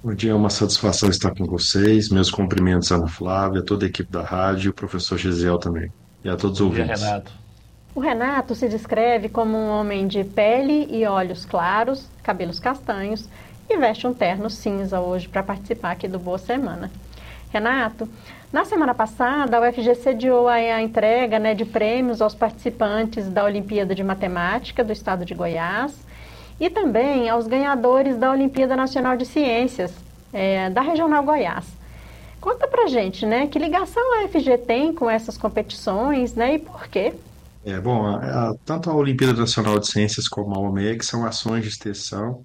Bom 0.05 0.13
dia, 0.13 0.33
é 0.33 0.35
uma 0.35 0.51
satisfação 0.51 1.09
estar 1.09 1.33
com 1.33 1.45
vocês. 1.45 2.09
Meus 2.09 2.29
cumprimentos 2.29 2.91
à 2.91 2.95
Ana 2.95 3.07
Flávia, 3.07 3.61
a 3.61 3.65
toda 3.65 3.87
a 3.87 3.89
equipe 3.89 4.11
da 4.11 4.21
rádio, 4.21 4.69
o 4.69 4.73
professor 4.73 5.17
Gisel 5.17 5.57
também, 5.57 5.91
e 6.23 6.29
a 6.29 6.35
todos 6.35 6.59
os 6.59 6.67
ouvintes. 6.67 6.99
Dia, 6.99 7.09
Renato. 7.09 7.33
O 7.95 7.99
Renato 7.99 8.53
se 8.53 8.69
descreve 8.69 9.29
como 9.29 9.57
um 9.57 9.67
homem 9.67 10.07
de 10.07 10.23
pele 10.23 10.87
e 10.91 11.07
olhos 11.07 11.43
claros, 11.43 12.07
cabelos 12.21 12.59
castanhos 12.59 13.27
e 13.67 13.75
veste 13.77 14.05
um 14.05 14.13
terno 14.13 14.47
cinza 14.47 14.99
hoje 14.99 15.27
para 15.27 15.41
participar 15.41 15.93
aqui 15.93 16.07
do 16.07 16.19
Boa 16.19 16.37
Semana. 16.37 16.91
Renato, 17.49 18.07
na 18.53 18.63
semana 18.63 18.93
passada, 18.93 19.57
a 19.57 19.67
UFG 19.67 19.95
sediou 19.95 20.47
a, 20.47 20.83
entrega 20.83 21.39
né, 21.39 21.55
de 21.55 21.65
prêmios 21.65 22.21
aos 22.21 22.35
participantes 22.35 23.27
da 23.27 23.43
Olimpíada 23.43 23.95
de 23.95 24.03
Matemática 24.03 24.83
do 24.83 24.93
Estado 24.93 25.25
de 25.25 25.33
Goiás 25.33 26.04
e 26.59 26.69
também 26.69 27.29
aos 27.29 27.47
ganhadores 27.47 28.17
da 28.17 28.31
Olimpíada 28.31 28.75
Nacional 28.75 29.17
de 29.17 29.25
Ciências 29.25 29.93
é, 30.31 30.69
da 30.69 30.81
Regional 30.81 31.23
Goiás. 31.23 31.65
Conta 32.39 32.67
pra 32.67 32.87
gente, 32.87 33.25
né, 33.25 33.47
que 33.47 33.57
ligação 33.57 34.03
a 34.13 34.25
UFG 34.25 34.57
tem 34.59 34.93
com 34.93 35.09
essas 35.09 35.37
competições, 35.37 36.35
né, 36.35 36.55
e 36.55 36.59
por 36.59 36.87
quê? 36.87 37.13
É, 37.65 37.79
bom, 37.79 38.05
a, 38.05 38.49
a, 38.49 38.53
tanto 38.63 38.89
a 38.89 38.93
Olimpíada 38.93 39.33
Nacional 39.33 39.79
de 39.79 39.87
Ciências 39.87 40.27
como 40.27 40.53
a 40.53 40.59
OMEG 40.59 41.03
são 41.03 41.25
ações 41.25 41.63
de 41.63 41.69
extensão 41.69 42.43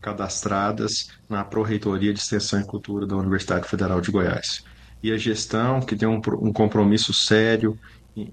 cadastradas 0.00 1.08
na 1.28 1.44
Pró-Reitoria 1.44 2.12
de 2.12 2.20
Extensão 2.20 2.60
e 2.60 2.64
Cultura 2.64 3.06
da 3.06 3.16
Universidade 3.16 3.66
Federal 3.66 4.00
de 4.00 4.10
Goiás. 4.10 4.62
E 5.02 5.12
a 5.12 5.16
gestão, 5.16 5.80
que 5.80 5.96
tem 5.96 6.08
um, 6.08 6.20
um 6.40 6.52
compromisso 6.52 7.14
sério, 7.14 7.78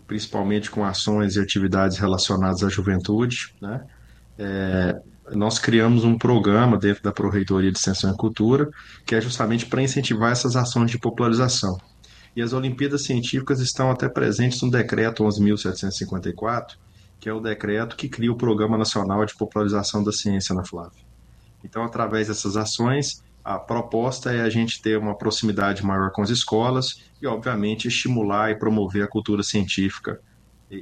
principalmente 0.07 0.69
com 0.69 0.83
ações 0.83 1.35
e 1.35 1.39
atividades 1.39 1.97
relacionadas 1.97 2.63
à 2.63 2.69
juventude, 2.69 3.53
né? 3.61 3.83
É, 4.37 4.99
nós 5.31 5.57
criamos 5.57 6.03
um 6.03 6.17
programa 6.17 6.77
dentro 6.77 7.01
da 7.01 7.11
Pró-Reitoria 7.11 7.71
de 7.71 7.77
Extensão 7.77 8.11
e 8.11 8.17
Cultura, 8.17 8.69
que 9.05 9.15
é 9.15 9.21
justamente 9.21 9.65
para 9.65 9.81
incentivar 9.81 10.31
essas 10.31 10.55
ações 10.55 10.91
de 10.91 10.99
popularização. 10.99 11.77
E 12.35 12.41
as 12.41 12.53
Olimpíadas 12.53 13.03
Científicas 13.03 13.59
estão 13.59 13.89
até 13.89 14.09
presentes 14.09 14.61
no 14.61 14.69
decreto 14.69 15.23
11.754, 15.23 16.75
que 17.19 17.29
é 17.29 17.33
o 17.33 17.39
decreto 17.39 17.95
que 17.95 18.09
cria 18.09 18.31
o 18.31 18.37
Programa 18.37 18.77
Nacional 18.77 19.25
de 19.25 19.35
Popularização 19.35 20.03
da 20.03 20.11
Ciência 20.11 20.53
na 20.53 20.65
Flávia. 20.65 21.03
Então, 21.63 21.83
através 21.83 22.27
dessas 22.27 22.55
ações, 22.55 23.23
a 23.43 23.57
proposta 23.57 24.31
é 24.31 24.41
a 24.41 24.49
gente 24.49 24.81
ter 24.81 24.97
uma 24.97 25.17
proximidade 25.17 25.83
maior 25.83 26.11
com 26.11 26.21
as 26.21 26.29
escolas 26.29 27.01
e, 27.21 27.25
obviamente, 27.25 27.87
estimular 27.87 28.51
e 28.51 28.59
promover 28.59 29.03
a 29.03 29.07
cultura 29.07 29.41
científica 29.41 30.19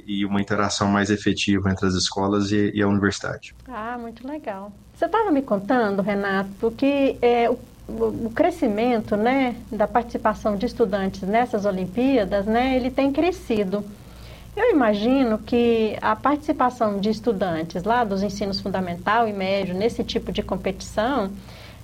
e 0.06 0.24
uma 0.24 0.40
interação 0.40 0.88
mais 0.88 1.10
efetiva 1.10 1.70
entre 1.70 1.86
as 1.86 1.94
escolas 1.94 2.50
e, 2.50 2.72
e 2.74 2.82
a 2.82 2.88
universidade. 2.88 3.54
Ah, 3.68 3.96
muito 4.00 4.26
legal. 4.26 4.72
Você 4.94 5.06
estava 5.06 5.30
me 5.30 5.42
contando, 5.42 6.02
Renato, 6.02 6.70
que 6.72 7.18
é, 7.20 7.50
o, 7.50 7.58
o, 7.88 8.32
crescimento 8.34 9.16
né, 9.16 9.56
da 9.70 9.86
participação 9.86 10.56
de 10.56 10.66
estudantes 10.66 11.22
nessas 11.22 11.64
Olimpíadas, 11.64 12.46
né, 12.46 12.76
ele 12.76 12.90
tem 12.90 13.12
crescido. 13.12 13.84
Eu 14.56 14.70
imagino 14.70 15.38
que 15.38 15.96
a 16.00 16.14
participação 16.14 17.00
de 17.00 17.10
estudantes 17.10 17.82
lá 17.82 18.04
dos 18.04 18.22
ensinos 18.22 18.60
fundamental 18.60 19.26
e 19.26 19.32
médio 19.32 19.74
nesse 19.74 20.04
tipo 20.04 20.30
de 20.30 20.42
competição 20.42 21.32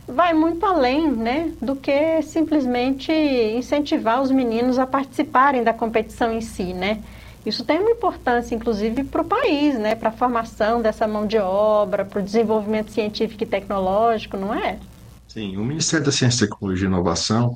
vai 0.07 0.33
muito 0.33 0.65
além 0.65 1.11
né, 1.11 1.53
do 1.61 1.75
que 1.75 2.23
simplesmente 2.23 3.13
incentivar 3.13 4.23
os 4.23 4.31
meninos 4.31 4.79
a 4.79 4.87
participarem 4.87 5.63
da 5.65 5.73
competição 5.73 6.33
em 6.33 6.41
si, 6.41 6.73
né? 6.73 7.03
Isso 7.45 7.65
tem 7.65 7.79
uma 7.79 7.91
importância, 7.91 8.55
inclusive, 8.55 9.05
para 9.05 9.23
o 9.23 9.25
país, 9.25 9.79
né? 9.79 9.95
para 9.95 10.11
a 10.11 10.13
formação 10.13 10.83
dessa 10.83 11.09
mão 11.09 11.27
de 11.27 11.39
obra, 11.39 12.05
para 12.05 12.21
o 12.21 12.23
desenvolvimento 12.23 12.91
científico 12.91 13.43
e 13.43 13.47
tecnológico, 13.47 14.37
não 14.37 14.55
é? 14.55 14.79
Sim, 15.27 15.57
o 15.57 15.65
Ministério 15.65 16.05
da 16.05 16.13
Ciência, 16.13 16.47
Tecnologia 16.47 16.87
e 16.87 16.89
Inovação, 16.89 17.55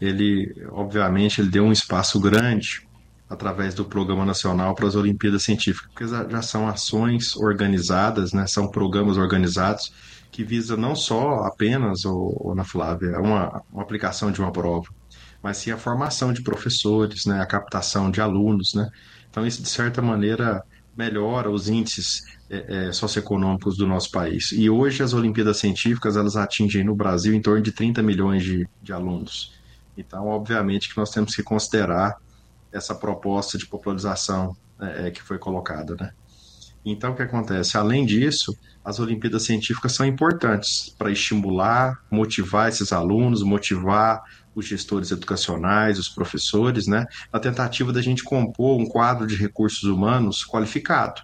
ele, 0.00 0.54
obviamente, 0.70 1.40
ele 1.40 1.50
deu 1.50 1.64
um 1.64 1.72
espaço 1.72 2.18
grande 2.20 2.86
através 3.28 3.74
do 3.74 3.84
Programa 3.84 4.24
Nacional 4.24 4.74
para 4.74 4.86
as 4.86 4.94
Olimpíadas 4.94 5.42
Científicas, 5.42 5.90
porque 5.92 6.32
já 6.32 6.42
são 6.42 6.66
ações 6.66 7.36
organizadas, 7.36 8.32
né, 8.32 8.46
são 8.46 8.68
programas 8.68 9.18
organizados 9.18 9.92
que 10.30 10.42
visa 10.44 10.76
não 10.76 10.94
só 10.94 11.44
apenas, 11.44 12.04
ou, 12.04 12.54
na 12.54 12.64
Flávia, 12.64 13.18
uma, 13.20 13.62
uma 13.72 13.82
aplicação 13.82 14.30
de 14.30 14.40
uma 14.40 14.52
prova, 14.52 14.88
mas 15.42 15.58
sim 15.58 15.70
a 15.70 15.76
formação 15.76 16.32
de 16.32 16.42
professores, 16.42 17.26
né, 17.26 17.40
a 17.40 17.46
captação 17.46 18.10
de 18.10 18.20
alunos, 18.20 18.74
né, 18.74 18.88
então 19.30 19.46
isso 19.46 19.62
de 19.62 19.68
certa 19.68 20.02
maneira 20.02 20.62
melhora 20.96 21.50
os 21.50 21.68
índices 21.68 22.24
é, 22.50 22.88
é, 22.88 22.92
socioeconômicos 22.92 23.76
do 23.76 23.86
nosso 23.86 24.10
país. 24.10 24.50
E 24.52 24.68
hoje 24.68 25.02
as 25.02 25.12
Olimpíadas 25.12 25.58
Científicas 25.58 26.16
elas 26.16 26.36
atingem 26.36 26.82
no 26.82 26.94
Brasil 26.94 27.34
em 27.34 27.40
torno 27.40 27.62
de 27.62 27.70
30 27.70 28.02
milhões 28.02 28.42
de, 28.42 28.68
de 28.82 28.92
alunos. 28.92 29.54
Então, 29.96 30.26
obviamente 30.26 30.88
que 30.88 30.96
nós 30.96 31.10
temos 31.10 31.34
que 31.36 31.42
considerar 31.42 32.16
essa 32.72 32.94
proposta 32.94 33.56
de 33.56 33.66
popularização 33.66 34.56
é, 34.80 35.08
é, 35.08 35.10
que 35.10 35.22
foi 35.22 35.38
colocada, 35.38 35.96
né? 35.98 36.12
Então, 36.84 37.12
o 37.12 37.16
que 37.16 37.22
acontece? 37.22 37.76
Além 37.76 38.06
disso, 38.06 38.56
as 38.84 38.98
Olimpíadas 38.98 39.44
Científicas 39.44 39.92
são 39.92 40.06
importantes 40.06 40.94
para 40.96 41.10
estimular, 41.10 41.98
motivar 42.10 42.68
esses 42.68 42.92
alunos, 42.92 43.42
motivar 43.42 44.22
os 44.58 44.66
gestores 44.66 45.10
educacionais, 45.10 45.98
os 45.98 46.08
professores, 46.08 46.86
né, 46.86 47.06
na 47.32 47.38
tentativa 47.38 47.92
da 47.92 48.02
gente 48.02 48.24
compor 48.24 48.80
um 48.80 48.86
quadro 48.86 49.26
de 49.26 49.36
recursos 49.36 49.84
humanos 49.84 50.44
qualificado. 50.44 51.22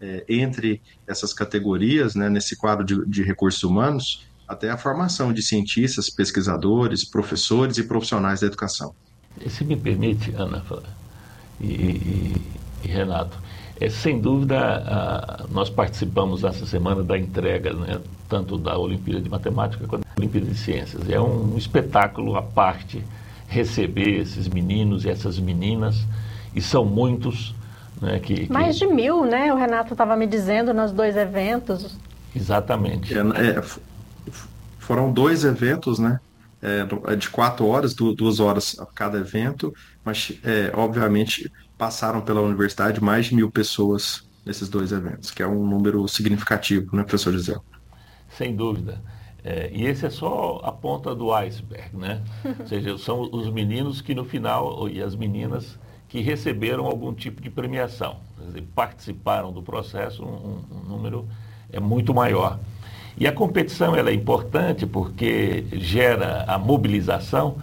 É, 0.00 0.24
entre 0.28 0.82
essas 1.06 1.32
categorias, 1.32 2.14
né, 2.14 2.28
nesse 2.28 2.56
quadro 2.56 2.84
de, 2.84 3.06
de 3.06 3.22
recursos 3.22 3.62
humanos, 3.62 4.26
até 4.46 4.68
a 4.68 4.76
formação 4.76 5.32
de 5.32 5.40
cientistas, 5.40 6.10
pesquisadores, 6.10 7.04
professores 7.04 7.78
e 7.78 7.84
profissionais 7.84 8.40
da 8.40 8.46
educação. 8.48 8.94
Se 9.48 9.64
me 9.64 9.76
permite, 9.76 10.32
Ana 10.36 10.62
e, 11.60 11.66
e, 11.66 12.42
e 12.84 12.88
Renato, 12.88 13.38
é, 13.80 13.88
sem 13.88 14.20
dúvida, 14.20 14.58
a, 14.58 15.44
nós 15.50 15.68
participamos 15.68 16.44
essa 16.44 16.64
semana 16.66 17.02
da 17.02 17.18
entrega, 17.18 17.72
né, 17.72 18.00
tanto 18.28 18.56
da 18.56 18.78
Olimpíada 18.78 19.20
de 19.20 19.28
Matemática 19.28 19.86
quanto 19.86 20.02
da 20.02 20.14
Olimpíada 20.18 20.46
de 20.46 20.56
Ciências. 20.56 21.08
É 21.08 21.20
um 21.20 21.56
espetáculo 21.56 22.36
à 22.36 22.42
parte 22.42 23.04
receber 23.48 24.20
esses 24.20 24.48
meninos 24.48 25.04
e 25.04 25.10
essas 25.10 25.38
meninas, 25.38 26.06
e 26.54 26.60
são 26.60 26.84
muitos. 26.84 27.54
Né, 28.00 28.18
que, 28.18 28.50
Mais 28.52 28.78
que... 28.78 28.86
de 28.86 28.92
mil, 28.92 29.24
né? 29.24 29.52
O 29.52 29.56
Renato 29.56 29.94
estava 29.94 30.16
me 30.16 30.26
dizendo 30.26 30.74
nos 30.74 30.92
dois 30.92 31.16
eventos. 31.16 31.96
Exatamente. 32.34 33.16
É, 33.16 33.20
é, 33.20 33.62
foram 34.78 35.12
dois 35.12 35.44
eventos, 35.44 35.98
né? 35.98 36.20
É, 36.60 36.86
é, 37.12 37.16
de 37.16 37.28
quatro 37.28 37.66
horas, 37.66 37.94
duas 37.94 38.40
horas 38.40 38.76
a 38.80 38.86
cada 38.86 39.18
evento, 39.18 39.74
mas 40.04 40.32
é, 40.42 40.72
obviamente 40.74 41.50
passaram 41.76 42.20
pela 42.20 42.40
universidade 42.40 43.02
mais 43.02 43.26
de 43.26 43.34
mil 43.34 43.50
pessoas 43.50 44.24
nesses 44.44 44.68
dois 44.68 44.92
eventos, 44.92 45.30
que 45.30 45.42
é 45.42 45.46
um 45.46 45.66
número 45.66 46.06
significativo, 46.06 46.94
né, 46.96 47.02
professor 47.02 47.32
Gisele? 47.32 47.60
Sem 48.28 48.54
dúvida. 48.54 49.00
É, 49.42 49.70
e 49.72 49.84
esse 49.84 50.06
é 50.06 50.10
só 50.10 50.60
a 50.64 50.72
ponta 50.72 51.14
do 51.14 51.32
iceberg, 51.32 51.96
né? 51.96 52.22
Ou 52.60 52.66
seja, 52.66 52.96
são 52.98 53.28
os 53.30 53.50
meninos 53.50 54.00
que 54.00 54.14
no 54.14 54.24
final, 54.24 54.88
e 54.88 55.02
as 55.02 55.14
meninas 55.14 55.78
que 56.08 56.20
receberam 56.20 56.86
algum 56.86 57.12
tipo 57.12 57.42
de 57.42 57.50
premiação, 57.50 58.16
dizer, 58.46 58.62
participaram 58.74 59.52
do 59.52 59.62
processo, 59.62 60.24
um, 60.24 60.62
um, 60.70 60.88
número 60.88 61.28
é 61.70 61.80
muito 61.80 62.14
maior. 62.14 62.58
E 63.18 63.26
a 63.26 63.32
competição 63.32 63.94
ela 63.94 64.10
é 64.10 64.14
importante 64.14 64.86
porque 64.86 65.64
gera 65.72 66.44
a 66.46 66.58
mobilização, 66.58 67.56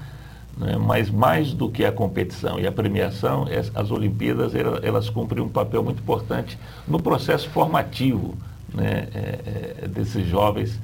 né? 0.57 0.77
mas 0.77 1.09
mais 1.09 1.53
do 1.53 1.69
que 1.69 1.85
a 1.85 1.91
competição 1.91 2.59
e 2.59 2.67
a 2.67 2.71
premiação, 2.71 3.45
as 3.73 3.91
Olimpíadas 3.91 4.53
elas 4.55 5.09
cumprem 5.09 5.43
um 5.43 5.49
papel 5.49 5.83
muito 5.83 5.99
importante 5.99 6.57
no 6.87 7.01
processo 7.01 7.49
formativo 7.49 8.37
né? 8.73 9.07
É, 9.13 9.83
é, 9.83 9.87
desses 9.87 10.27
jovens 10.27 10.79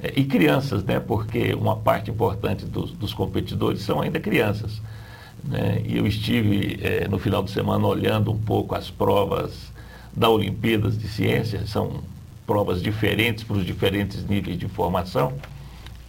é, 0.00 0.12
e 0.16 0.24
crianças, 0.24 0.84
né? 0.84 1.00
porque 1.00 1.54
uma 1.54 1.76
parte 1.76 2.10
importante 2.10 2.64
dos, 2.64 2.92
dos 2.92 3.12
competidores 3.12 3.82
são 3.82 4.00
ainda 4.00 4.20
crianças. 4.20 4.80
Né? 5.44 5.82
E 5.84 5.96
eu 5.96 6.06
estive 6.06 6.78
é, 6.82 7.08
no 7.08 7.18
final 7.18 7.42
de 7.42 7.50
semana 7.50 7.86
olhando 7.86 8.30
um 8.30 8.38
pouco 8.38 8.74
as 8.74 8.90
provas 8.90 9.72
da 10.14 10.28
Olimpíadas 10.28 10.98
de 10.98 11.08
Ciências, 11.08 11.70
são 11.70 12.00
provas 12.46 12.82
diferentes 12.82 13.44
para 13.44 13.56
os 13.56 13.64
diferentes 13.64 14.26
níveis 14.26 14.58
de 14.58 14.68
formação 14.68 15.32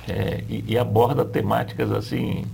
é, 0.08 0.43
e, 0.49 0.63
e, 0.67 0.78
aborda 0.78 1.23
temáticas 1.23 1.91
assim 1.91 2.45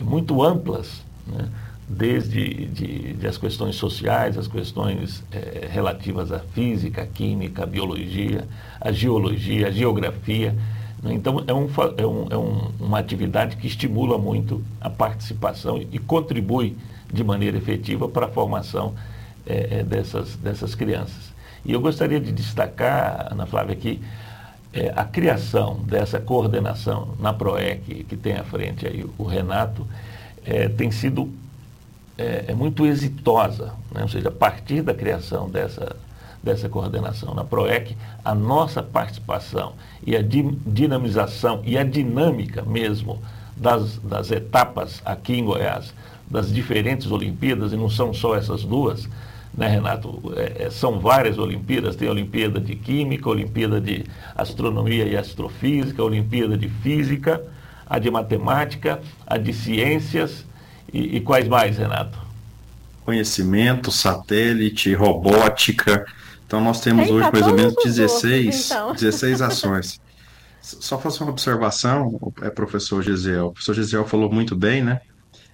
muito 0.00 0.42
amplas, 0.42 1.02
né? 1.26 1.48
desde 1.88 2.66
de, 2.66 3.14
de 3.14 3.26
as 3.26 3.38
questões 3.38 3.76
sociais, 3.76 4.36
as 4.36 4.46
questões 4.46 5.24
é, 5.32 5.66
relativas 5.70 6.30
à 6.30 6.38
física, 6.38 7.02
à 7.02 7.06
química, 7.06 7.62
à 7.62 7.66
biologia, 7.66 8.46
à 8.80 8.92
geologia, 8.92 9.68
à 9.68 9.70
geografia. 9.70 10.54
Né? 11.02 11.14
Então, 11.14 11.42
é, 11.46 11.54
um, 11.54 11.68
é, 11.96 12.06
um, 12.06 12.26
é 12.30 12.36
um, 12.36 12.70
uma 12.78 12.98
atividade 12.98 13.56
que 13.56 13.66
estimula 13.66 14.18
muito 14.18 14.62
a 14.80 14.90
participação 14.90 15.80
e 15.90 15.98
contribui 15.98 16.76
de 17.10 17.24
maneira 17.24 17.56
efetiva 17.56 18.06
para 18.08 18.26
a 18.26 18.28
formação 18.28 18.94
é, 19.46 19.82
dessas, 19.82 20.36
dessas 20.36 20.74
crianças. 20.74 21.32
E 21.64 21.72
eu 21.72 21.80
gostaria 21.80 22.20
de 22.20 22.30
destacar, 22.32 23.28
Ana 23.30 23.46
Flávia, 23.46 23.72
aqui, 23.72 24.00
é, 24.72 24.92
a 24.94 25.04
criação 25.04 25.80
dessa 25.84 26.20
coordenação 26.20 27.14
na 27.18 27.32
PROEC, 27.32 28.04
que 28.04 28.16
tem 28.16 28.34
à 28.34 28.44
frente 28.44 28.86
aí 28.86 29.04
o 29.16 29.24
Renato, 29.24 29.86
é, 30.44 30.68
tem 30.68 30.90
sido 30.90 31.30
é, 32.18 32.46
é 32.48 32.54
muito 32.54 32.84
exitosa. 32.84 33.72
Né? 33.92 34.02
Ou 34.02 34.08
seja, 34.08 34.28
a 34.28 34.32
partir 34.32 34.82
da 34.82 34.92
criação 34.92 35.48
dessa, 35.48 35.96
dessa 36.42 36.68
coordenação 36.68 37.32
na 37.34 37.44
PROEC, 37.44 37.96
a 38.24 38.34
nossa 38.34 38.82
participação 38.82 39.74
e 40.04 40.16
a 40.16 40.22
dinamização 40.22 41.62
e 41.64 41.78
a 41.78 41.84
dinâmica 41.84 42.62
mesmo 42.62 43.22
das, 43.56 43.98
das 43.98 44.30
etapas 44.30 45.00
aqui 45.04 45.34
em 45.34 45.44
Goiás, 45.44 45.94
das 46.30 46.52
diferentes 46.52 47.10
Olimpíadas, 47.10 47.72
e 47.72 47.76
não 47.76 47.88
são 47.88 48.12
só 48.12 48.36
essas 48.36 48.62
duas, 48.62 49.08
né, 49.58 49.68
Renato? 49.68 50.32
É, 50.36 50.66
é, 50.66 50.70
são 50.70 51.00
várias 51.00 51.36
Olimpíadas, 51.36 51.96
tem 51.96 52.08
a 52.08 52.12
Olimpíada 52.12 52.60
de 52.60 52.76
Química, 52.76 53.28
a 53.28 53.32
Olimpíada 53.32 53.80
de 53.80 54.04
Astronomia 54.36 55.04
e 55.04 55.16
Astrofísica, 55.16 56.00
a 56.00 56.04
Olimpíada 56.04 56.56
de 56.56 56.68
Física, 56.68 57.42
a 57.84 57.98
de 57.98 58.10
Matemática, 58.10 59.00
a 59.26 59.36
de 59.36 59.52
Ciências 59.52 60.44
e, 60.92 61.16
e 61.16 61.20
quais 61.20 61.48
mais, 61.48 61.76
Renato? 61.76 62.16
Conhecimento, 63.04 63.90
satélite, 63.90 64.94
robótica. 64.94 66.06
Então 66.46 66.60
nós 66.60 66.80
temos 66.80 67.02
Eita, 67.02 67.14
hoje 67.14 67.30
mais 67.32 67.46
ou 67.46 67.54
menos 67.54 67.74
16, 67.84 68.46
outros, 68.46 68.70
então. 68.70 68.92
16 68.96 69.42
ações. 69.42 70.00
Só 70.60 70.98
faço 70.98 71.24
uma 71.24 71.32
observação, 71.32 72.18
é 72.42 72.50
professor 72.50 73.02
Gesiel. 73.02 73.46
O 73.46 73.52
professor 73.52 73.74
Gesiel 73.74 74.06
falou 74.06 74.30
muito 74.30 74.54
bem, 74.54 74.82
né? 74.84 75.00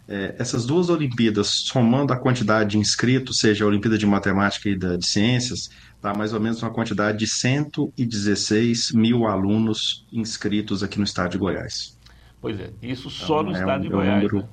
É, 0.07 0.35
essas 0.39 0.67
duas 0.67 0.91
Olimpíadas, 0.91 1.49
somando 1.49 2.13
a 2.13 2.17
quantidade 2.17 2.71
de 2.71 2.79
inscritos, 2.79 3.39
seja 3.39 3.65
a 3.65 3.69
Olimpíada 3.69 3.97
de 3.97 4.07
Matemática 4.07 4.69
e 4.69 4.77
da, 4.77 4.97
de 4.97 5.07
Ciências, 5.07 5.71
dá 6.03 6.13
mais 6.13 6.35
ou 6.35 6.41
menos 6.41 6.63
uma 6.63 6.71
quantidade 6.71 7.19
de 7.19 7.27
116 7.27 8.93
mil 8.93 9.27
alunos 9.27 10.07
inscritos 10.13 10.83
aqui 10.83 10.99
no 10.99 11.05
estado 11.05 11.31
de 11.31 11.39
Goiás. 11.39 11.99
Pois 12.41 12.61
é, 12.61 12.71
isso 12.83 13.09
então, 13.09 13.27
só 13.27 13.43
no 13.43 13.51
é 13.51 13.59
estado 13.59 13.81
um, 13.81 13.83
de 13.83 13.89
Goiás. 13.89 14.09
É 14.09 14.13
um 14.13 14.17
número, 14.17 14.39
né? 14.41 14.49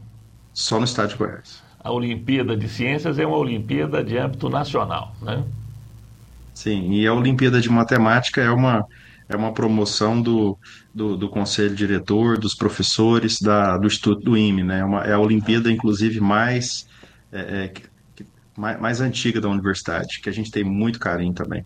Só 0.53 0.79
no 0.79 0.85
estado 0.85 1.09
de 1.09 1.15
Goiás. 1.15 1.61
A 1.83 1.91
Olimpíada 1.91 2.55
de 2.55 2.69
Ciências 2.69 3.19
é 3.19 3.25
uma 3.25 3.37
Olimpíada 3.37 4.01
de 4.01 4.17
âmbito 4.17 4.47
nacional, 4.47 5.13
né? 5.21 5.43
Sim, 6.53 6.91
e 6.91 7.05
a 7.05 7.13
Olimpíada 7.13 7.59
de 7.59 7.69
Matemática 7.69 8.39
é 8.39 8.49
uma, 8.49 8.85
é 9.31 9.37
uma 9.37 9.53
promoção 9.53 10.21
do, 10.21 10.57
do, 10.93 11.17
do 11.17 11.29
conselho 11.29 11.75
diretor, 11.75 12.37
dos 12.37 12.53
professores 12.55 13.39
da, 13.39 13.77
do 13.77 13.87
Instituto 13.87 14.23
do 14.23 14.37
IME, 14.37 14.63
né? 14.63 14.79
É, 14.79 14.85
uma, 14.85 15.03
é 15.03 15.13
a 15.13 15.19
Olimpíada, 15.19 15.71
inclusive, 15.71 16.19
mais, 16.19 16.87
é, 17.31 17.63
é, 17.63 17.67
que, 17.67 17.83
mais, 18.57 18.79
mais, 18.79 19.01
antiga 19.01 19.39
da 19.39 19.49
universidade, 19.49 20.19
que 20.21 20.29
a 20.29 20.33
gente 20.33 20.51
tem 20.51 20.63
muito 20.63 20.99
carinho 20.99 21.33
também. 21.33 21.65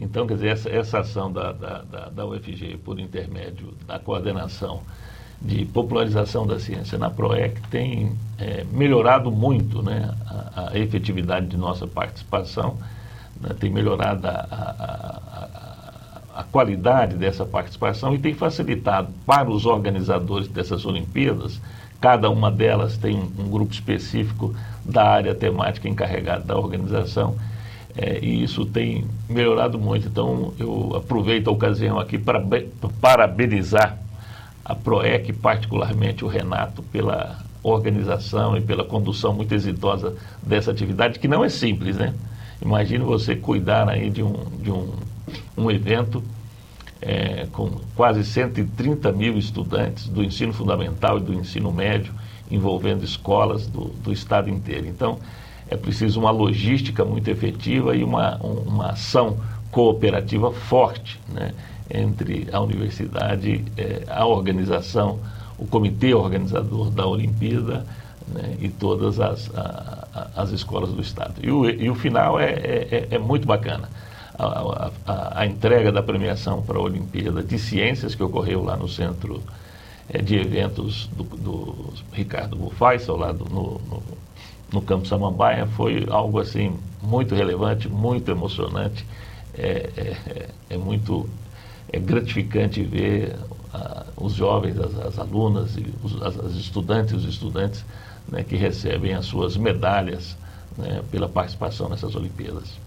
Então, 0.00 0.26
quer 0.28 0.34
dizer, 0.34 0.48
essa, 0.48 0.70
essa 0.70 0.98
ação 1.00 1.32
da, 1.32 1.50
da, 1.50 1.82
da, 1.82 2.08
da 2.08 2.26
UFG, 2.26 2.78
por 2.84 3.00
intermédio 3.00 3.74
da 3.84 3.98
coordenação 3.98 4.82
de 5.42 5.64
popularização 5.66 6.46
da 6.46 6.58
ciência 6.58 6.96
na 6.96 7.10
PROEC, 7.10 7.60
tem 7.68 8.12
é, 8.38 8.64
melhorado 8.72 9.30
muito 9.30 9.82
né, 9.82 10.14
a, 10.26 10.70
a, 10.70 10.78
efetividade 10.78 11.46
de 11.46 11.56
nossa 11.56 11.86
participação, 11.86 12.76
né, 13.40 13.50
tem 13.58 13.70
melhorado 13.70 14.26
a, 14.26 14.30
a 14.30 15.47
a 16.38 16.44
qualidade 16.44 17.16
dessa 17.16 17.44
participação 17.44 18.14
e 18.14 18.18
tem 18.18 18.32
facilitado 18.32 19.08
para 19.26 19.50
os 19.50 19.66
organizadores 19.66 20.46
dessas 20.46 20.86
Olimpíadas. 20.86 21.60
Cada 22.00 22.30
uma 22.30 22.48
delas 22.48 22.96
tem 22.96 23.18
um, 23.18 23.50
grupo 23.50 23.72
específico 23.72 24.54
da 24.84 25.02
área 25.02 25.34
temática 25.34 25.88
encarregada 25.88 26.44
da 26.44 26.56
organização 26.56 27.34
é, 27.96 28.20
e 28.22 28.40
isso 28.40 28.64
tem 28.64 29.04
melhorado 29.28 29.80
muito. 29.80 30.06
Então, 30.06 30.54
eu 30.60 30.94
aproveito 30.94 31.48
a 31.48 31.50
ocasião 31.50 31.98
aqui 31.98 32.16
para 32.16 32.40
parabenizar 33.00 33.98
a 34.64 34.76
PROEC, 34.76 35.32
particularmente 35.32 36.24
o 36.24 36.28
Renato, 36.28 36.84
pela 36.84 37.36
organização 37.64 38.56
e 38.56 38.60
pela 38.60 38.84
condução 38.84 39.34
muito 39.34 39.52
exitosa 39.52 40.14
dessa 40.40 40.70
atividade, 40.70 41.18
que 41.18 41.26
não 41.26 41.44
é 41.44 41.48
simples, 41.48 41.96
né? 41.96 42.14
Imagine 42.62 43.02
você 43.02 43.34
cuidar 43.34 43.88
aí 43.88 44.08
de 44.08 44.22
um, 44.22 44.34
de 44.62 44.70
um 44.70 44.92
um 45.56 45.70
evento 45.70 46.22
é, 47.00 47.46
com 47.52 47.70
quase 47.94 48.24
130 48.24 49.12
mil 49.12 49.38
estudantes 49.38 50.08
do 50.08 50.22
ensino 50.22 50.52
fundamental 50.52 51.18
e 51.18 51.20
do 51.20 51.32
ensino 51.32 51.72
médio, 51.72 52.12
envolvendo 52.50 53.04
escolas 53.04 53.66
do, 53.66 53.86
do 54.02 54.12
estado 54.12 54.50
inteiro. 54.50 54.86
Então, 54.86 55.18
é 55.70 55.76
preciso 55.76 56.18
uma 56.18 56.30
logística 56.30 57.04
muito 57.04 57.28
efetiva 57.28 57.94
e 57.94 58.02
uma, 58.02 58.36
uma 58.36 58.90
ação 58.90 59.38
cooperativa 59.70 60.50
forte 60.50 61.20
né, 61.28 61.52
entre 61.90 62.48
a 62.50 62.60
universidade, 62.60 63.64
é, 63.76 64.02
a 64.08 64.26
organização, 64.26 65.18
o 65.58 65.66
comitê 65.66 66.14
organizador 66.14 66.90
da 66.90 67.06
Olimpíada 67.06 67.84
né, 68.28 68.56
e 68.60 68.68
todas 68.68 69.20
as, 69.20 69.54
a, 69.54 70.08
a, 70.14 70.42
as 70.42 70.50
escolas 70.50 70.90
do 70.90 71.02
Estado. 71.02 71.34
E 71.42 71.50
o, 71.50 71.68
e 71.68 71.90
o 71.90 71.94
final 71.94 72.40
é, 72.40 72.50
é, 72.50 73.08
é 73.10 73.18
muito 73.18 73.46
bacana 73.46 73.88
a, 74.38 74.90
a, 75.06 75.40
a 75.40 75.46
entrega 75.46 75.90
da 75.90 76.02
premiação 76.02 76.62
para 76.62 76.78
a 76.78 76.82
Olimpíada 76.82 77.42
de 77.42 77.58
Ciências, 77.58 78.14
que 78.14 78.22
ocorreu 78.22 78.62
lá 78.62 78.76
no 78.76 78.88
centro 78.88 79.42
é, 80.08 80.22
de 80.22 80.36
eventos 80.36 81.08
do, 81.08 81.24
do 81.24 81.94
Ricardo 82.12 82.56
Bufaisal, 82.56 83.16
lá 83.16 83.32
do, 83.32 83.44
no, 83.46 83.80
no, 83.90 84.02
no 84.72 84.82
Campo 84.82 85.06
Samambaia, 85.06 85.66
foi 85.66 86.06
algo 86.08 86.38
assim 86.38 86.76
muito 87.02 87.34
relevante, 87.34 87.88
muito 87.88 88.30
emocionante. 88.30 89.04
É, 89.54 89.90
é, 89.96 90.48
é 90.70 90.76
muito 90.76 91.28
é 91.92 91.98
gratificante 91.98 92.82
ver 92.82 93.34
uh, 93.74 94.24
os 94.24 94.34
jovens, 94.34 94.78
as, 94.78 94.96
as 94.98 95.18
alunas, 95.18 95.76
os, 96.02 96.22
as, 96.22 96.38
as, 96.38 96.52
estudantes 96.52 97.14
os 97.14 97.24
estudantes 97.24 97.84
né, 98.28 98.44
que 98.44 98.56
recebem 98.56 99.14
as 99.14 99.24
suas 99.24 99.56
medalhas 99.56 100.36
né, 100.76 101.02
pela 101.10 101.28
participação 101.28 101.88
nessas 101.88 102.14
Olimpíadas. 102.14 102.78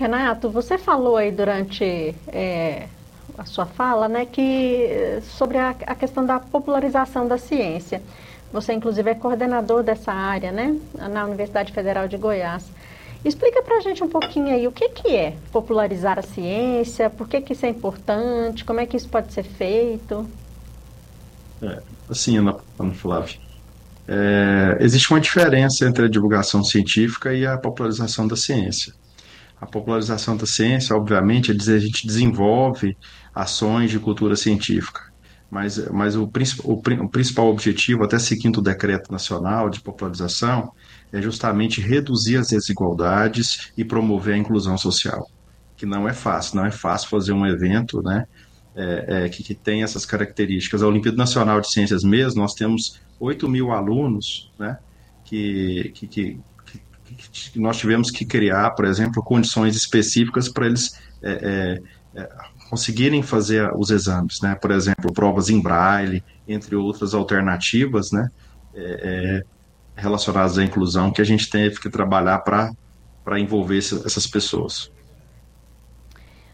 Renato, 0.00 0.48
você 0.48 0.78
falou 0.78 1.18
aí 1.18 1.30
durante 1.30 2.14
é, 2.28 2.86
a 3.36 3.44
sua 3.44 3.66
fala, 3.66 4.08
né, 4.08 4.24
que 4.24 5.20
sobre 5.36 5.58
a, 5.58 5.76
a, 5.86 5.94
questão 5.94 6.24
da 6.24 6.40
popularização 6.40 7.28
da 7.28 7.36
ciência. 7.36 8.00
Você, 8.50 8.72
inclusive, 8.72 9.10
é 9.10 9.14
coordenador 9.14 9.82
dessa 9.82 10.10
área, 10.10 10.50
né, 10.50 10.74
na 10.94 11.26
Universidade 11.26 11.70
Federal 11.74 12.08
de 12.08 12.16
Goiás. 12.16 12.64
Explica 13.22 13.62
para 13.62 13.76
a 13.76 13.80
gente 13.80 14.02
um 14.02 14.08
pouquinho 14.08 14.48
aí 14.54 14.66
o 14.66 14.72
que, 14.72 14.88
que 14.88 15.14
é 15.14 15.36
popularizar 15.52 16.18
a 16.18 16.22
ciência, 16.22 17.10
por 17.10 17.28
que, 17.28 17.42
que 17.42 17.52
isso 17.52 17.66
é 17.66 17.68
importante, 17.68 18.64
como 18.64 18.80
é 18.80 18.86
que 18.86 18.96
isso 18.96 19.08
pode 19.08 19.30
ser 19.34 19.42
feito. 19.42 20.26
É, 21.60 21.82
assim, 22.08 22.38
Ana, 22.38 22.56
Ana 22.78 22.94
Flávia, 22.94 23.36
é, 24.08 24.78
existe 24.80 25.10
uma 25.10 25.20
diferença 25.20 25.84
entre 25.84 26.06
a 26.06 26.08
divulgação 26.08 26.64
científica 26.64 27.34
e 27.34 27.46
a 27.46 27.58
popularização 27.58 28.26
da 28.26 28.34
ciência 28.34 28.98
a 29.60 29.66
popularização 29.66 30.36
da 30.36 30.46
ciência, 30.46 30.96
obviamente, 30.96 31.52
a 31.52 31.78
gente 31.78 32.06
desenvolve 32.06 32.96
ações 33.34 33.90
de 33.90 33.98
cultura 33.98 34.34
científica, 34.34 35.12
mas, 35.50 35.76
mas 35.90 36.16
o, 36.16 36.24
o, 36.64 36.72
o 36.72 37.08
principal 37.08 37.48
objetivo, 37.48 38.04
até 38.04 38.18
seguindo 38.18 38.58
o 38.58 38.62
decreto 38.62 39.12
nacional 39.12 39.68
de 39.68 39.80
popularização, 39.80 40.72
é 41.12 41.20
justamente 41.20 41.80
reduzir 41.80 42.36
as 42.36 42.48
desigualdades 42.48 43.70
e 43.76 43.84
promover 43.84 44.34
a 44.34 44.38
inclusão 44.38 44.78
social, 44.78 45.28
que 45.76 45.84
não 45.84 46.08
é 46.08 46.14
fácil, 46.14 46.56
não 46.56 46.64
é 46.64 46.70
fácil 46.70 47.08
fazer 47.08 47.32
um 47.32 47.44
evento, 47.44 48.00
né, 48.02 48.26
é, 48.74 49.24
é, 49.24 49.28
que, 49.28 49.42
que, 49.42 49.54
tem 49.54 49.82
essas 49.82 50.06
características. 50.06 50.82
A 50.82 50.86
Olimpíada 50.86 51.18
Nacional 51.18 51.60
de 51.60 51.70
Ciências 51.70 52.02
mesmo, 52.02 52.40
nós 52.40 52.54
temos 52.54 53.00
8 53.18 53.48
mil 53.48 53.72
alunos, 53.72 54.50
né, 54.58 54.78
que, 55.24 55.92
que 55.94 56.06
que 56.06 56.40
nós 57.56 57.76
tivemos 57.76 58.10
que 58.10 58.24
criar, 58.24 58.70
por 58.70 58.84
exemplo, 58.84 59.22
condições 59.22 59.76
específicas 59.76 60.48
para 60.48 60.66
eles 60.66 60.98
é, 61.22 61.80
é, 62.14 62.20
é, 62.20 62.28
conseguirem 62.68 63.22
fazer 63.22 63.70
os 63.76 63.90
exames, 63.90 64.40
né? 64.40 64.54
Por 64.54 64.70
exemplo, 64.70 65.12
provas 65.12 65.50
em 65.50 65.60
braille, 65.60 66.22
entre 66.46 66.76
outras 66.76 67.14
alternativas, 67.14 68.10
né? 68.12 68.30
É, 68.74 68.80
é, 68.82 69.44
relacionadas 70.00 70.56
à 70.56 70.64
inclusão 70.64 71.10
que 71.10 71.20
a 71.20 71.24
gente 71.24 71.50
teve 71.50 71.80
que 71.80 71.90
trabalhar 71.90 72.38
para 72.38 72.72
para 73.22 73.38
envolver 73.38 73.78
essas 73.78 74.26
pessoas. 74.26 74.90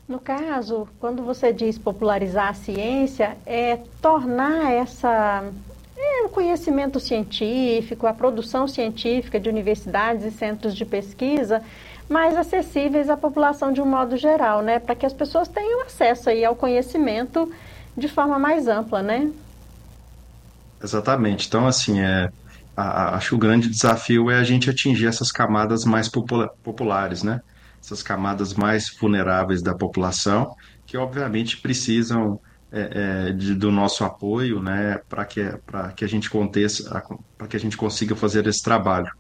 No 0.09 0.19
caso, 0.19 0.87
quando 1.01 1.23
você 1.23 1.53
diz 1.53 1.79
popularizar 1.79 2.49
a 2.49 2.55
ciência, 2.55 3.37
é 3.47 3.79
tornar 4.01 4.73
essa 4.73 5.51
é 5.99 6.25
o 6.25 6.29
conhecimento 6.29 7.01
científico, 7.01 8.07
a 8.07 8.13
produção 8.13 8.69
científica 8.69 9.41
de 9.41 9.49
universidades 9.49 10.25
e 10.25 10.31
centros 10.31 10.75
de 10.75 10.85
pesquisa 10.85 11.63
mais 12.09 12.37
acessíveis 12.37 13.11
à 13.11 13.17
população 13.17 13.73
de 13.73 13.81
um 13.81 13.87
modo 13.87 14.17
geral, 14.17 14.63
né? 14.63 14.79
Para 14.79 14.95
que 14.95 15.05
as 15.05 15.13
pessoas 15.13 15.49
tenham 15.49 15.83
acesso 15.83 16.31
aí 16.31 16.45
ao 16.45 16.55
conhecimento 16.55 17.53
de 17.97 18.09
forma 18.09 18.39
mais 18.39 18.69
ampla, 18.69 19.03
né? 19.03 19.31
Exatamente. 20.83 21.49
Então, 21.49 21.67
assim, 21.67 22.01
é, 22.01 22.31
a, 22.77 23.17
acho 23.17 23.31
que 23.31 23.35
o 23.35 23.39
grande 23.39 23.69
desafio 23.69 24.31
é 24.31 24.39
a 24.39 24.45
gente 24.45 24.71
atingir 24.71 25.07
essas 25.07 25.33
camadas 25.33 25.85
mais 25.85 26.09
popula 26.09 26.49
populares, 26.63 27.23
né? 27.23 27.41
Essas 27.83 28.03
camadas 28.03 28.55
mais 28.55 28.95
vulneráveis 29.01 29.63
da 29.63 29.75
população, 29.75 30.55
que 30.87 30.97
obviamente 30.97 31.57
precisam 31.57 32.39
é, 32.73 33.29
é, 33.29 33.33
de, 33.33 33.55
do 33.55 33.71
nosso 33.71 34.05
apoio, 34.05 34.61
né, 34.61 35.01
para 35.09 35.25
que, 35.25 35.41
que 35.97 36.05
a 36.05 36.09
gente 36.09 36.29
para 36.31 37.47
que 37.49 37.57
a 37.57 37.61
gente 37.61 37.77
consiga 37.77 38.15
fazer 38.15 38.47
esse 38.47 38.63
trabalho. 38.63 39.11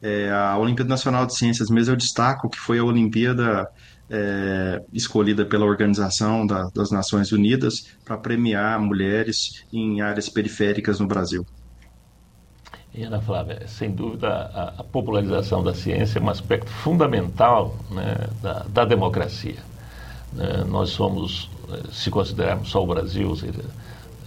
É, 0.00 0.30
a 0.30 0.56
Olimpíada 0.56 0.88
Nacional 0.88 1.26
de 1.26 1.36
Ciências 1.36 1.70
mesmo 1.70 1.92
eu 1.92 1.96
destaco 1.96 2.48
que 2.48 2.58
foi 2.58 2.78
a 2.78 2.84
Olimpíada 2.84 3.68
é, 4.10 4.82
escolhida 4.92 5.44
pela 5.44 5.66
Organização 5.66 6.46
da, 6.46 6.68
das 6.74 6.90
Nações 6.90 7.32
Unidas 7.32 7.86
para 8.04 8.16
premiar 8.16 8.80
mulheres 8.80 9.64
em 9.72 10.00
áreas 10.00 10.28
periféricas 10.28 10.98
no 11.00 11.06
Brasil. 11.06 11.44
E 12.94 13.02
Ana 13.02 13.20
Flávia, 13.20 13.66
sem 13.68 13.90
dúvida 13.90 14.28
a, 14.28 14.80
a 14.80 14.84
popularização 14.84 15.62
da 15.62 15.74
ciência 15.74 16.18
é 16.18 16.22
um 16.22 16.30
aspecto 16.30 16.70
fundamental 16.70 17.76
né, 17.90 18.16
da, 18.42 18.64
da, 18.68 18.84
democracia. 18.84 19.58
Né, 20.32 20.64
nós 20.66 20.90
somos, 20.90 21.50
se 21.92 22.10
considerarmos 22.10 22.70
só 22.70 22.82
o 22.82 22.86
Brasil, 22.86 23.34
seja, 23.36 23.64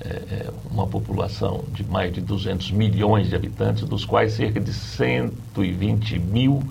é, 0.03 0.09
é 0.09 0.49
uma 0.69 0.87
população 0.87 1.63
de 1.73 1.83
mais 1.83 2.13
de 2.13 2.21
200 2.21 2.71
milhões 2.71 3.29
de 3.29 3.35
habitantes, 3.35 3.83
dos 3.83 4.05
quais 4.05 4.33
cerca 4.33 4.59
de 4.59 4.73
120 4.73 6.19
mil 6.19 6.63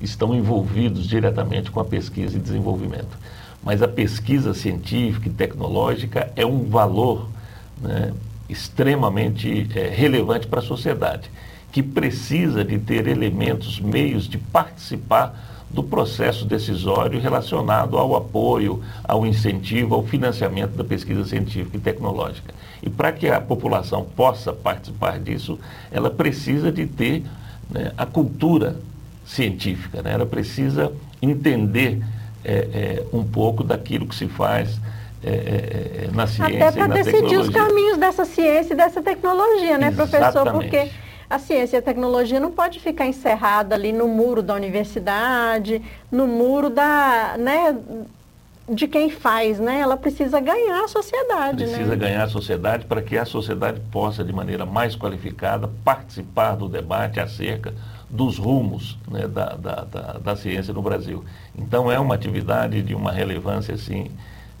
estão 0.00 0.34
envolvidos 0.34 1.06
diretamente 1.06 1.70
com 1.70 1.80
a 1.80 1.84
pesquisa 1.84 2.36
e 2.36 2.40
desenvolvimento. 2.40 3.18
Mas 3.62 3.82
a 3.82 3.88
pesquisa 3.88 4.52
científica 4.52 5.28
e 5.28 5.32
tecnológica 5.32 6.30
é 6.36 6.44
um 6.44 6.64
valor 6.64 7.28
né, 7.80 8.12
extremamente 8.48 9.68
é, 9.74 9.88
relevante 9.88 10.46
para 10.46 10.60
a 10.60 10.62
sociedade, 10.62 11.30
que 11.72 11.82
precisa 11.82 12.64
de 12.64 12.78
ter 12.78 13.08
elementos, 13.08 13.80
meios 13.80 14.28
de 14.28 14.38
participar 14.38 15.53
do 15.74 15.82
processo 15.82 16.44
decisório 16.44 17.20
relacionado 17.20 17.98
ao 17.98 18.14
apoio, 18.14 18.80
ao 19.02 19.26
incentivo, 19.26 19.96
ao 19.96 20.04
financiamento 20.04 20.76
da 20.76 20.84
pesquisa 20.84 21.24
científica 21.24 21.76
e 21.76 21.80
tecnológica. 21.80 22.54
E 22.80 22.88
para 22.88 23.10
que 23.10 23.28
a 23.28 23.40
população 23.40 24.04
possa 24.04 24.52
participar 24.52 25.18
disso, 25.18 25.58
ela 25.90 26.10
precisa 26.10 26.70
de 26.70 26.86
ter 26.86 27.24
né, 27.68 27.92
a 27.98 28.06
cultura 28.06 28.76
científica, 29.26 30.00
né? 30.00 30.12
ela 30.12 30.26
precisa 30.26 30.92
entender 31.20 32.00
é, 32.44 32.52
é, 32.52 33.04
um 33.12 33.24
pouco 33.24 33.64
daquilo 33.64 34.06
que 34.06 34.14
se 34.14 34.28
faz 34.28 34.78
é, 35.24 35.30
é, 35.30 36.04
é 36.04 36.10
na 36.12 36.26
ciência 36.26 36.68
Até 36.68 36.72
para 36.72 36.86
decidir 36.86 37.38
os 37.38 37.48
caminhos 37.48 37.98
dessa 37.98 38.24
ciência 38.24 38.74
e 38.74 38.76
dessa 38.76 39.02
tecnologia, 39.02 39.78
né, 39.78 39.88
Exatamente. 39.88 39.96
professor? 39.96 40.52
Porque 40.52 40.90
a 41.28 41.38
ciência 41.38 41.76
e 41.76 41.78
a 41.78 41.82
tecnologia 41.82 42.38
não 42.38 42.50
pode 42.50 42.80
ficar 42.80 43.06
encerrada 43.06 43.74
ali 43.74 43.92
no 43.92 44.08
muro 44.08 44.42
da 44.42 44.54
universidade, 44.54 45.82
no 46.10 46.26
muro 46.26 46.70
da, 46.70 47.36
né, 47.38 47.76
de 48.68 48.88
quem 48.88 49.10
faz, 49.10 49.58
né? 49.58 49.80
Ela 49.80 49.96
precisa 49.96 50.40
ganhar 50.40 50.84
a 50.84 50.88
sociedade, 50.88 51.64
Precisa 51.64 51.90
né? 51.90 51.96
ganhar 51.96 52.24
a 52.24 52.28
sociedade 52.28 52.86
para 52.86 53.02
que 53.02 53.16
a 53.16 53.24
sociedade 53.24 53.80
possa, 53.92 54.24
de 54.24 54.32
maneira 54.32 54.64
mais 54.64 54.96
qualificada, 54.96 55.68
participar 55.84 56.56
do 56.56 56.68
debate 56.68 57.20
acerca 57.20 57.74
dos 58.08 58.38
rumos 58.38 58.96
né, 59.10 59.26
da, 59.26 59.54
da, 59.54 59.84
da, 59.84 60.12
da, 60.18 60.36
ciência 60.36 60.72
no 60.72 60.80
Brasil. 60.80 61.24
Então 61.56 61.90
é 61.90 61.98
uma 61.98 62.14
atividade 62.14 62.80
de 62.80 62.94
uma 62.94 63.10
relevância 63.10 63.74
assim, 63.74 64.10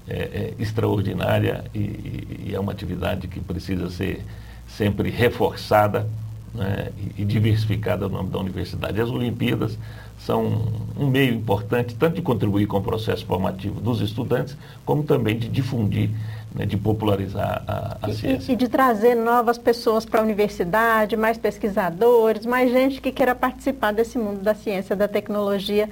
é, 0.08 0.16
é, 0.16 0.54
extraordinária 0.58 1.64
e, 1.72 2.48
e, 2.48 2.52
é 2.52 2.58
uma 2.58 2.72
atividade 2.72 3.28
que 3.28 3.40
precisa 3.40 3.88
ser 3.90 4.24
sempre 4.66 5.08
reforçada 5.08 6.06
né, 6.54 6.90
e, 7.16 7.24
diversificada 7.24 8.08
no 8.08 8.18
âmbito 8.18 8.32
da 8.32 8.38
universidade. 8.38 9.00
As 9.00 9.10
Olimpíadas 9.10 9.78
são 10.18 10.62
um 10.98 11.06
meio 11.08 11.34
importante 11.34 11.94
tanto 11.94 12.16
de 12.16 12.22
contribuir 12.22 12.66
com 12.66 12.78
o 12.78 12.82
processo 12.82 13.26
formativo 13.26 13.80
dos 13.80 14.00
estudantes, 14.00 14.56
como 14.84 15.02
também 15.02 15.38
de 15.38 15.48
difundir 15.48 16.10
né, 16.54 16.64
de 16.64 16.76
popularizar 16.76 17.64
a, 17.66 17.98
a 18.00 18.12
ciência. 18.12 18.52
E, 18.52 18.54
e, 18.54 18.56
de 18.56 18.68
trazer 18.68 19.16
novas 19.16 19.58
pessoas 19.58 20.06
para 20.06 20.20
a 20.20 20.22
universidade, 20.22 21.16
mais 21.16 21.36
pesquisadores, 21.36 22.46
mais 22.46 22.70
gente 22.70 23.00
que 23.00 23.10
queira 23.10 23.34
participar 23.34 23.92
desse 23.92 24.16
mundo 24.16 24.40
da 24.40 24.54
ciência, 24.54 24.94
da 24.94 25.08
tecnologia 25.08 25.90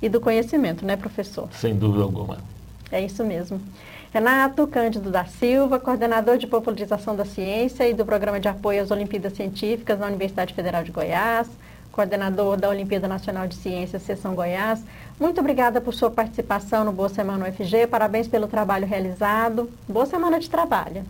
e 0.00 0.08
do 0.08 0.20
conhecimento, 0.20 0.86
né, 0.86 0.96
professor? 0.96 1.48
Sem 1.52 1.74
dúvida 1.74 2.04
alguma. 2.04 2.38
É 2.92 3.04
isso 3.04 3.24
mesmo. 3.24 3.60
Renato 4.14 4.64
Cândido 4.68 5.10
da 5.10 5.24
Silva, 5.24 5.80
coordenador 5.80 6.38
de 6.38 6.46
popularização 6.46 7.16
da 7.16 7.24
ciência 7.24 7.88
e 7.88 7.92
do 7.92 8.06
programa 8.06 8.38
de 8.38 8.46
apoio 8.46 8.80
às 8.80 8.92
Olimpíadas 8.92 9.32
Científicas 9.32 9.98
na 9.98 10.06
Universidade 10.06 10.54
Federal 10.54 10.84
de 10.84 10.92
Goiás 10.92 11.50
coordenador 11.90 12.56
da 12.56 12.68
Olimpíada 12.68 13.06
Nacional 13.06 13.46
de 13.46 13.54
Ciências, 13.54 14.02
Seção 14.02 14.34
Goiás. 14.34 14.84
Muito 15.18 15.40
obrigada 15.40 15.80
por 15.80 15.94
sua 15.94 16.10
participação 16.10 16.84
no 16.84 16.90
Boa 16.90 17.08
Semana 17.08 17.48
UFG. 17.48 17.86
Parabéns 17.88 18.26
pelo 18.26 18.48
trabalho 18.48 18.84
realizado. 18.84 19.70
Boa 19.88 20.04
semana 20.04 20.40
de 20.40 20.50
trabalho. 20.50 21.04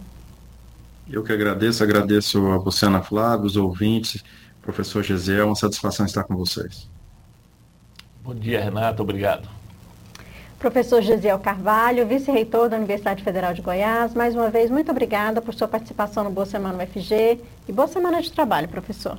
Eu 1.10 1.22
que 1.22 1.32
agradeço, 1.32 1.82
agradeço 1.82 2.46
a 2.52 2.58
você, 2.58 2.84
Ana 2.84 3.02
Flávia, 3.02 3.46
os 3.46 3.56
ouvintes, 3.56 4.22
professor 4.60 5.02
Gesiel, 5.02 5.40
é 5.40 5.44
uma 5.44 5.56
satisfação 5.56 6.04
estar 6.04 6.24
com 6.24 6.36
vocês. 6.36 6.86
Bom 8.22 8.34
dia, 8.34 8.62
Renato, 8.62 9.02
obrigado. 9.02 9.63
Professor 10.58 11.02
Gesiel 11.02 11.38
Carvalho, 11.38 12.06
vice-reitor 12.06 12.68
da 12.68 12.76
Universidade 12.76 13.22
Federal 13.22 13.52
de 13.52 13.60
Goiás, 13.60 14.14
mais 14.14 14.34
uma 14.34 14.48
vez, 14.48 14.70
muito 14.70 14.90
obrigada 14.90 15.42
por 15.42 15.54
sua 15.54 15.68
participação 15.68 16.24
no 16.24 16.30
Boa 16.30 16.46
Semana 16.46 16.82
UFG 16.82 17.40
e 17.68 17.72
boa 17.72 17.86
semana 17.86 18.22
de 18.22 18.32
trabalho, 18.32 18.68
professor. 18.68 19.18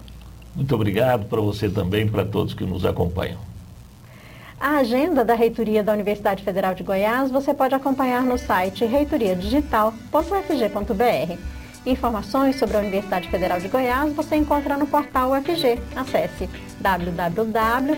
Muito 0.56 0.74
obrigado 0.74 1.26
para 1.26 1.42
você 1.42 1.70
também, 1.70 2.08
para 2.08 2.26
todos 2.26 2.54
que 2.54 2.64
nos 2.64 2.86
acompanham. 2.86 3.38
A 4.60 4.78
agenda 4.78 5.24
da 5.24 5.36
Reitoria 5.36 5.84
da 5.84 5.94
Universidade 5.94 6.44
Federal 6.44 6.74
de 6.74 6.82
Goiás 6.82 7.30
você 7.30 7.54
pode 7.54 7.76
acompanhar 7.76 8.24
no 8.24 8.38
site 8.38 8.86
reitoriadigital.ufg.br. 8.86 11.38
Informações 11.86 12.58
sobre 12.58 12.78
a 12.78 12.80
Universidade 12.80 13.30
Federal 13.30 13.60
de 13.60 13.68
Goiás 13.68 14.12
você 14.14 14.36
encontra 14.36 14.78
no 14.78 14.88
portal 14.88 15.34
UFG. 15.34 15.80
Acesse 15.96 16.50
www.ufg.br. 16.80 17.96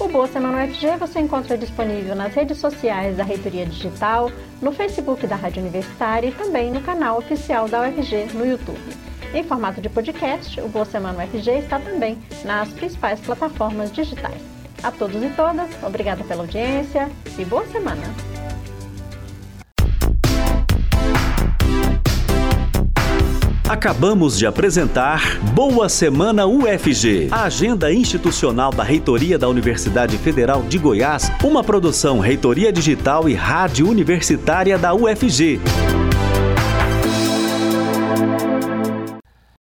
O 0.00 0.08
Boa 0.08 0.26
Semana 0.26 0.64
UFG 0.64 0.96
você 0.98 1.20
encontra 1.20 1.58
disponível 1.58 2.16
nas 2.16 2.34
redes 2.34 2.56
sociais 2.56 3.18
da 3.18 3.22
Reitoria 3.22 3.66
Digital, 3.66 4.32
no 4.62 4.72
Facebook 4.72 5.26
da 5.26 5.36
Rádio 5.36 5.60
Universitária 5.60 6.26
e 6.26 6.32
também 6.32 6.70
no 6.70 6.80
canal 6.80 7.18
oficial 7.18 7.68
da 7.68 7.82
UFG 7.82 8.32
no 8.32 8.46
YouTube. 8.46 8.80
Em 9.34 9.44
formato 9.44 9.78
de 9.78 9.90
podcast, 9.90 10.58
o 10.62 10.68
Boa 10.68 10.86
Semana 10.86 11.22
UFG 11.22 11.50
está 11.58 11.78
também 11.78 12.18
nas 12.46 12.70
principais 12.70 13.20
plataformas 13.20 13.92
digitais. 13.92 14.40
A 14.82 14.90
todos 14.90 15.22
e 15.22 15.28
todas, 15.36 15.70
obrigada 15.82 16.24
pela 16.24 16.44
audiência 16.44 17.10
e 17.38 17.44
boa 17.44 17.66
semana! 17.66 18.49
Acabamos 23.70 24.36
de 24.36 24.46
apresentar 24.46 25.38
Boa 25.54 25.88
Semana 25.88 26.44
UFG, 26.44 27.28
a 27.30 27.44
agenda 27.44 27.92
institucional 27.92 28.72
da 28.72 28.82
Reitoria 28.82 29.38
da 29.38 29.48
Universidade 29.48 30.18
Federal 30.18 30.62
de 30.62 30.76
Goiás, 30.76 31.30
uma 31.40 31.62
produção 31.62 32.18
Reitoria 32.18 32.72
Digital 32.72 33.28
e 33.28 33.34
Rádio 33.34 33.88
Universitária 33.88 34.76
da 34.76 34.92
UFG. 34.92 35.60